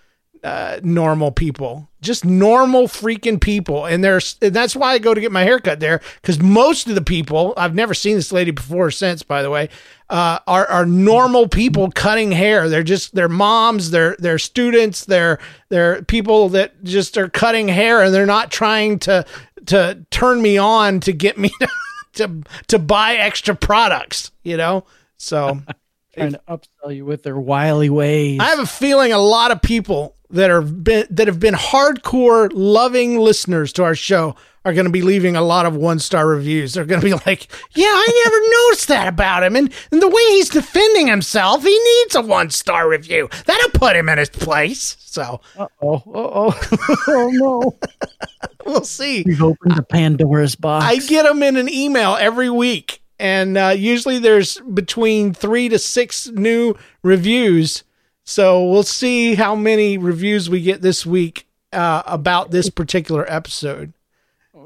[0.43, 5.21] uh, normal people, just normal freaking people, and there's and that's why I go to
[5.21, 8.87] get my haircut there because most of the people I've never seen this lady before
[8.87, 9.69] or since, by the way,
[10.09, 12.69] uh, are are normal people cutting hair.
[12.69, 15.39] They're just they're moms, they're they're students, they're
[15.69, 19.25] they're people that just are cutting hair, and they're not trying to
[19.67, 21.67] to turn me on to get me to
[22.13, 24.85] to, to buy extra products, you know.
[25.17, 25.61] So
[26.13, 28.39] Trying to upsell you with their wily ways.
[28.41, 32.49] I have a feeling a lot of people that are been that have been hardcore
[32.53, 36.27] loving listeners to our show are going to be leaving a lot of one star
[36.27, 36.73] reviews.
[36.73, 40.07] They're going to be like, "Yeah, I never noticed that about him, and, and the
[40.07, 43.29] way he's defending himself, he needs a one star review.
[43.45, 47.77] That'll put him in his place." So, uh oh, oh, oh no,
[48.65, 49.23] we'll see.
[49.25, 50.85] We've opened the Pandora's box.
[50.85, 55.79] I get them in an email every week, and uh, usually there's between three to
[55.79, 57.83] six new reviews.
[58.31, 63.91] So we'll see how many reviews we get this week uh, about this particular episode.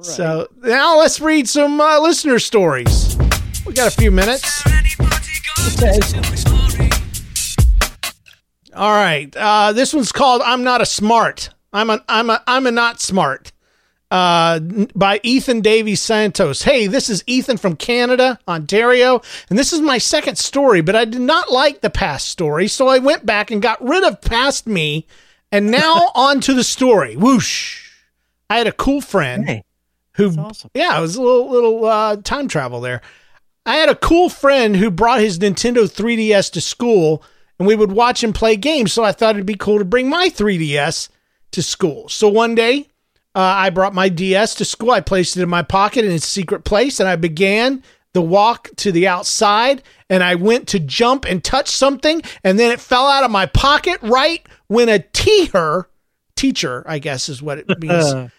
[0.01, 3.17] So now let's read some uh, listener stories.
[3.65, 4.63] We got a few minutes.
[8.75, 9.35] All right.
[9.35, 13.01] Uh, this one's called "I'm Not a Smart." I'm a I'm a I'm a not
[13.01, 13.51] smart.
[14.11, 14.59] Uh,
[14.95, 16.61] by Ethan Davies Santos.
[16.61, 20.81] Hey, this is Ethan from Canada, Ontario, and this is my second story.
[20.81, 24.03] But I did not like the past story, so I went back and got rid
[24.03, 25.07] of past me,
[25.51, 27.15] and now on to the story.
[27.17, 27.89] Whoosh!
[28.47, 29.63] I had a cool friend
[30.13, 30.31] who,
[30.75, 33.01] yeah, it was a little little uh, time travel there.
[33.65, 37.23] I had a cool friend who brought his Nintendo 3DS to school,
[37.57, 38.93] and we would watch him play games.
[38.93, 41.09] So I thought it'd be cool to bring my 3DS
[41.51, 42.07] to school.
[42.07, 42.87] So one day,
[43.35, 44.91] uh, I brought my DS to school.
[44.91, 47.83] I placed it in my pocket in its secret place, and I began
[48.13, 49.83] the walk to the outside.
[50.09, 53.45] And I went to jump and touch something, and then it fell out of my
[53.47, 55.89] pocket right when a teacher,
[56.35, 58.31] teacher, I guess is what it means.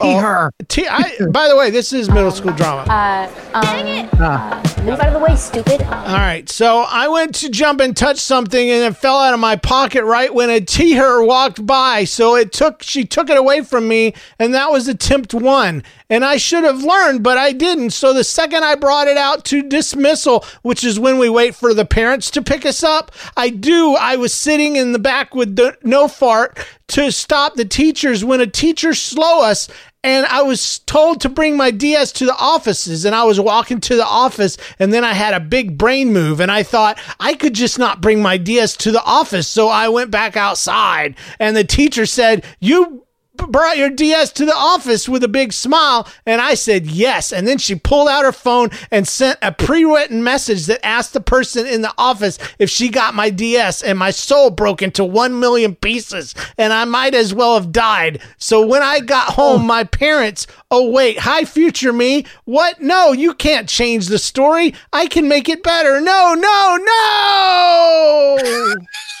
[0.00, 0.52] Teacher.
[0.68, 2.82] T- I, by the way, this is middle school drama.
[2.82, 4.14] Uh, Dang it!
[4.14, 5.82] Uh, move out of the way, stupid.
[5.82, 9.40] All right, so I went to jump and touch something, and it fell out of
[9.40, 12.04] my pocket right when a teacher walked by.
[12.04, 15.82] So it took she took it away from me, and that was attempt one.
[16.10, 17.90] And I should have learned, but I didn't.
[17.90, 21.74] So the second I brought it out to dismissal, which is when we wait for
[21.74, 23.94] the parents to pick us up, I do.
[23.94, 28.40] I was sitting in the back with the, no fart to stop the teachers when
[28.40, 29.68] a teacher slow us
[30.04, 33.80] and I was told to bring my DS to the offices and I was walking
[33.80, 37.34] to the office and then I had a big brain move and I thought I
[37.34, 39.48] could just not bring my DS to the office.
[39.48, 43.04] So I went back outside and the teacher said you
[43.38, 46.08] brought your DS to the office with a big smile.
[46.26, 47.32] And I said, yes.
[47.32, 51.12] And then she pulled out her phone and sent a pre written message that asked
[51.12, 53.82] the person in the office if she got my DS.
[53.82, 56.34] And my soul broke into one million pieces.
[56.56, 58.20] And I might as well have died.
[58.36, 62.26] So when I got home, my parents, oh, wait, hi, future me.
[62.44, 62.80] What?
[62.80, 64.74] No, you can't change the story.
[64.92, 66.00] I can make it better.
[66.00, 68.74] No, no, no.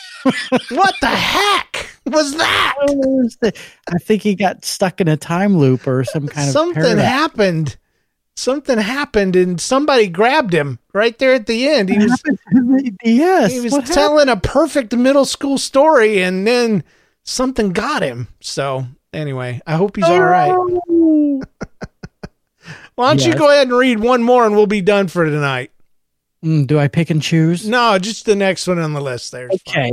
[0.70, 2.74] what the heck was that?
[3.88, 7.76] I think he got stuck in a time loop or some kind of something happened.
[8.36, 11.88] Something happened, and somebody grabbed him right there at the end.
[11.88, 12.22] He was
[13.02, 16.84] yes, he was what telling a perfect middle school story, and then
[17.24, 18.28] something got him.
[18.40, 20.52] So anyway, I hope he's all right.
[20.54, 21.42] Oh.
[22.94, 25.72] Why don't you go ahead and read one more, and we'll be done for tonight.
[26.44, 27.68] Mm, do I pick and choose?
[27.68, 29.32] No, just the next one on the list.
[29.32, 29.48] There.
[29.52, 29.92] Okay.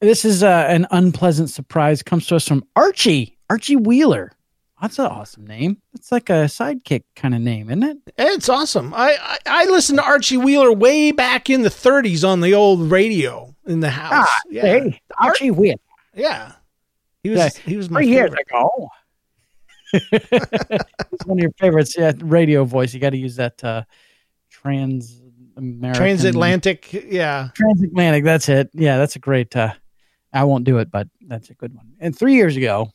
[0.00, 2.02] This is uh, an unpleasant surprise.
[2.02, 3.36] Comes to us from Archie.
[3.50, 4.32] Archie Wheeler.
[4.80, 5.82] That's an awesome name.
[5.94, 7.98] It's like a sidekick kind of name, isn't it?
[8.16, 8.94] It's awesome.
[8.94, 12.88] I, I I listened to Archie Wheeler way back in the 30s on the old
[12.90, 14.26] radio in the house.
[14.28, 14.62] Ah, yeah.
[14.62, 15.80] hey, Archie Wheeler.
[16.14, 16.52] Yeah.
[17.24, 18.88] He was Yeah, he was my Three years ago.
[19.92, 21.96] it's one of your favorites.
[21.98, 22.94] Yeah, radio voice.
[22.94, 23.82] You got to use that uh,
[24.48, 25.17] trans
[25.58, 27.48] American Transatlantic, yeah.
[27.54, 28.24] Transatlantic.
[28.24, 28.70] That's it.
[28.72, 29.54] Yeah, that's a great.
[29.54, 29.74] Uh,
[30.32, 31.94] I won't do it, but that's a good one.
[32.00, 32.92] And three years ago,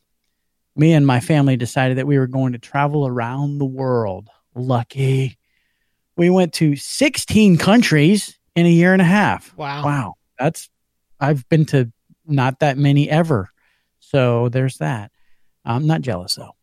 [0.76, 4.30] me and my family decided that we were going to travel around the world.
[4.56, 5.38] Lucky.
[6.16, 9.56] We went to 16 countries in a year and a half.
[9.58, 9.84] Wow.
[9.84, 10.14] Wow.
[10.40, 10.70] That's,
[11.20, 11.92] I've been to
[12.26, 13.50] not that many ever.
[14.00, 15.12] So there's that.
[15.66, 16.56] I'm not jealous though.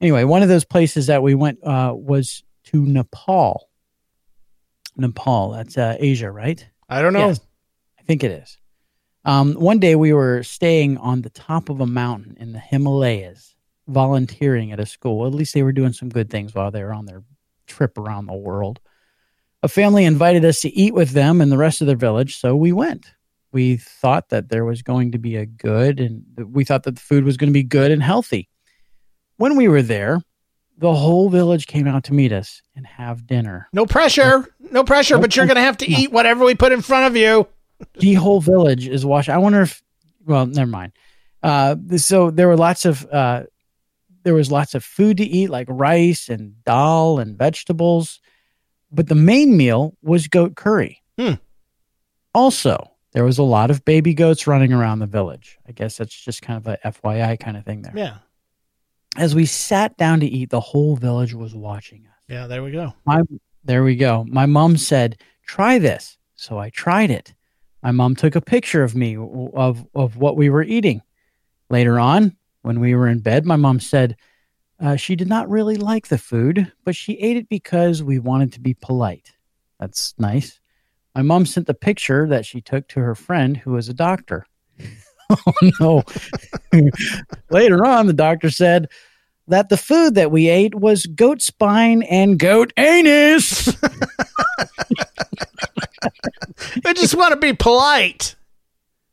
[0.00, 3.67] Anyway, one of those places that we went uh, was to Nepal.
[4.98, 5.52] Nepal.
[5.52, 6.66] That's uh, Asia, right?
[6.88, 7.28] I don't know.
[7.28, 7.40] Yes,
[7.98, 8.58] I think it is.
[9.24, 13.54] Um, one day we were staying on the top of a mountain in the Himalayas,
[13.86, 15.26] volunteering at a school.
[15.26, 17.22] At least they were doing some good things while they were on their
[17.66, 18.80] trip around the world.
[19.62, 22.54] A family invited us to eat with them and the rest of their village, so
[22.54, 23.12] we went.
[23.50, 27.00] We thought that there was going to be a good, and we thought that the
[27.00, 28.48] food was going to be good and healthy.
[29.36, 30.20] When we were there,
[30.78, 33.68] the whole village came out to meet us and have dinner.
[33.72, 34.48] No pressure.
[34.70, 37.16] No pressure, but you're going to have to eat whatever we put in front of
[37.16, 37.48] you.
[37.98, 39.34] the whole village is watching.
[39.34, 39.82] I wonder if,
[40.24, 40.92] well, never mind.
[41.42, 43.44] Uh, so there were lots of, uh,
[44.22, 48.20] there was lots of food to eat, like rice and dal and vegetables,
[48.92, 51.02] but the main meal was goat curry.
[51.18, 51.34] Hmm.
[52.34, 55.58] Also, there was a lot of baby goats running around the village.
[55.66, 57.94] I guess that's just kind of a FYI kind of thing there.
[57.96, 58.18] Yeah.
[59.18, 62.14] As we sat down to eat, the whole village was watching us.
[62.28, 62.94] Yeah, there we go.
[63.04, 63.22] My,
[63.64, 64.24] there we go.
[64.28, 67.34] My mom said, "Try this." So I tried it.
[67.82, 71.02] My mom took a picture of me of of what we were eating.
[71.68, 74.16] Later on, when we were in bed, my mom said
[74.80, 78.52] uh, she did not really like the food, but she ate it because we wanted
[78.52, 79.32] to be polite.
[79.80, 80.60] That's nice.
[81.14, 84.46] My mom sent the picture that she took to her friend who was a doctor.
[85.30, 86.02] oh no.
[87.50, 88.88] Later on, the doctor said
[89.48, 93.74] that the food that we ate was goat spine and goat anus.
[96.84, 98.34] I just want to be polite.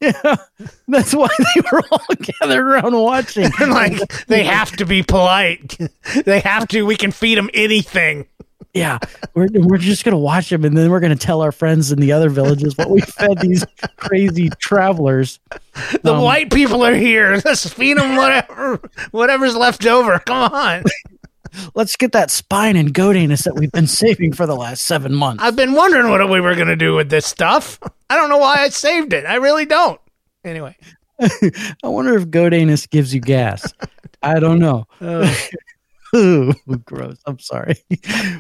[0.01, 0.35] Yeah,
[0.87, 3.49] that's why they were all gathered around watching.
[3.59, 5.77] Like, they have to be polite.
[6.25, 6.85] they have to.
[6.85, 8.27] We can feed them anything.
[8.75, 8.99] Yeah,
[9.33, 12.11] we're we're just gonna watch them, and then we're gonna tell our friends in the
[12.11, 13.65] other villages what we fed these
[13.95, 15.39] crazy travelers.
[16.03, 17.41] The Um, white people are here.
[17.45, 20.19] Let's feed them whatever, whatever's left over.
[20.19, 20.83] Come on.
[21.73, 25.15] Let's get that spine and goat anus that we've been saving for the last seven
[25.15, 25.41] months.
[25.41, 27.79] I've been wondering what we were going to do with this stuff.
[28.09, 29.25] I don't know why I saved it.
[29.25, 30.01] I really don't.
[30.43, 30.75] Anyway.
[31.21, 33.71] I wonder if goat anus gives you gas.
[34.21, 34.85] I don't know.
[34.99, 35.33] Uh,
[36.15, 36.53] Ooh,
[36.85, 37.17] gross.
[37.25, 37.75] I'm sorry.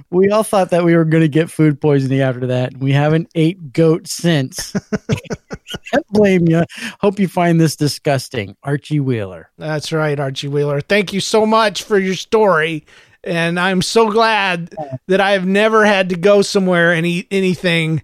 [0.09, 2.91] We all thought that we were going to get food poisoning after that, and we
[2.91, 4.71] haven't ate goat since.
[5.91, 6.63] Can't blame you.
[6.99, 8.55] Hope you find this disgusting.
[8.63, 9.49] Archie Wheeler.
[9.57, 10.81] That's right, Archie Wheeler.
[10.81, 12.85] Thank you so much for your story.
[13.23, 14.73] And I'm so glad
[15.07, 18.03] that I have never had to go somewhere and eat anything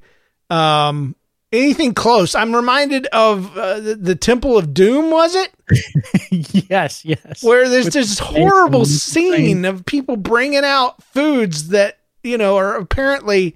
[0.50, 1.16] um
[1.52, 2.36] anything close.
[2.36, 5.52] I'm reminded of uh, the, the Temple of Doom, was it?
[6.70, 7.44] yes, yes.
[7.44, 12.00] Where there's With this horrible snakes and the scene of people bringing out foods that,
[12.24, 13.56] you know, are apparently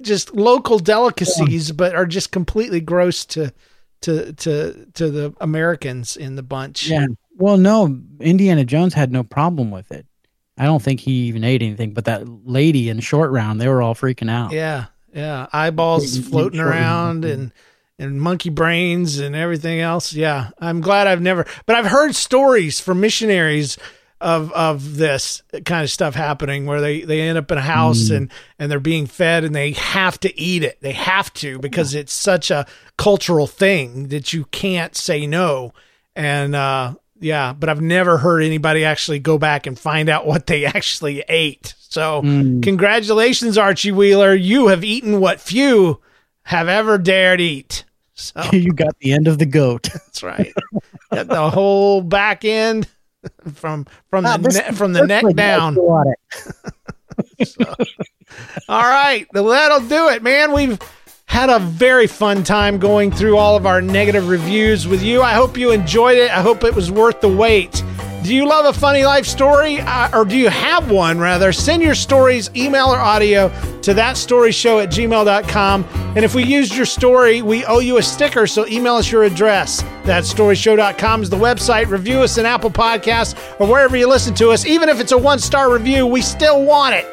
[0.00, 3.52] just local delicacies but are just completely gross to
[4.00, 6.88] to to to the Americans in the bunch.
[6.88, 7.06] Yeah.
[7.36, 10.06] Well, no, Indiana Jones had no problem with it.
[10.58, 13.80] I don't think he even ate anything, but that lady in Short Round, they were
[13.80, 14.52] all freaking out.
[14.52, 15.46] Yeah, yeah.
[15.52, 17.52] Eyeballs floating around and
[17.98, 20.12] and monkey brains and everything else.
[20.12, 23.78] Yeah, I'm glad I've never, but I've heard stories from missionaries
[24.20, 28.08] of of this kind of stuff happening where they they end up in a house
[28.08, 28.16] Mm.
[28.16, 30.78] and and they're being fed and they have to eat it.
[30.80, 32.64] They have to because it's such a
[32.96, 35.72] cultural thing that you can't say no.
[36.14, 40.46] And uh yeah, but I've never heard anybody actually go back and find out what
[40.46, 41.74] they actually ate.
[41.78, 42.62] So, Mm.
[42.62, 46.00] congratulations Archie Wheeler, you have eaten what few
[46.44, 47.84] have ever dared eat.
[48.14, 49.84] So you got the end of the goat.
[49.92, 50.52] that's right.
[51.12, 52.88] Got the whole back end
[53.54, 55.76] from from Ah, the this- ne- from the neck has down.
[55.78, 56.14] on.
[58.68, 60.52] All right, well, that'll do it, man.
[60.52, 60.78] We've
[61.32, 65.22] had a very fun time going through all of our negative reviews with you.
[65.22, 66.30] I hope you enjoyed it.
[66.30, 67.82] I hope it was worth the wait.
[68.22, 71.18] Do you love a funny life story, uh, or do you have one?
[71.18, 73.48] Rather, send your stories, email or audio,
[73.80, 75.84] to thatstoryshow at gmail.com.
[76.14, 79.24] And if we used your story, we owe you a sticker, so email us your
[79.24, 79.82] address.
[80.02, 81.88] Thatstoryshow.com is the website.
[81.88, 84.66] Review us in Apple Podcasts or wherever you listen to us.
[84.66, 87.06] Even if it's a one star review, we still want it.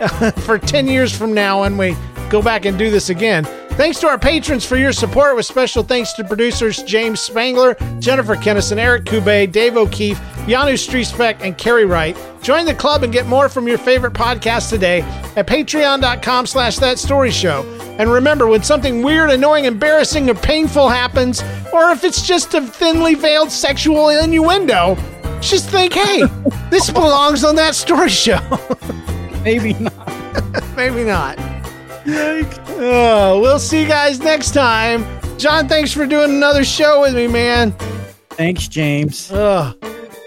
[0.40, 1.94] for 10 years from now when we
[2.30, 3.44] go back and do this again.
[3.80, 8.36] Thanks to our patrons for your support, with special thanks to producers James Spangler, Jennifer
[8.36, 12.16] Kennison, Eric Kube, Dave O'Keefe, Janu Striesbeck, and Kerry Wright.
[12.42, 15.00] Join the club and get more from your favorite podcast today
[15.36, 17.62] at patreon.com slash that story show.
[17.98, 22.62] And remember, when something weird, annoying, embarrassing, or painful happens, or if it's just a
[22.62, 24.96] thinly veiled sexual innuendo,
[25.40, 26.24] just think, hey,
[26.70, 28.40] this belongs on that story show.
[29.42, 30.76] Maybe not.
[30.76, 31.38] Maybe not.
[32.06, 35.04] Oh, we'll see you guys next time.
[35.38, 37.72] John, thanks for doing another show with me, man.
[38.30, 39.30] Thanks, James.
[39.32, 39.76] Ugh.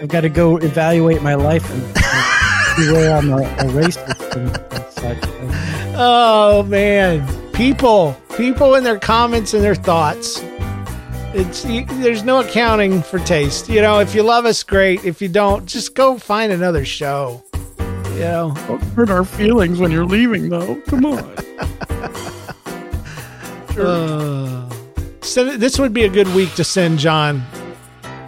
[0.00, 4.36] I've got to go evaluate my life and, and see where I'm a, a racist
[4.36, 5.18] and, and such.
[5.96, 10.42] Oh man, people, people in their comments and their thoughts.
[11.32, 13.68] It's you, there's no accounting for taste.
[13.68, 15.04] You know, if you love us, great.
[15.04, 17.42] If you don't, just go find another show.
[18.18, 20.80] Know, Don't hurt our feelings when you're leaving, though.
[20.86, 21.34] Come on.
[23.76, 24.70] Uh,
[25.20, 27.42] send, this would be a good week to send John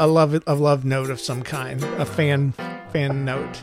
[0.01, 2.51] a love a love note of some kind, a fan
[2.93, 3.62] fan note.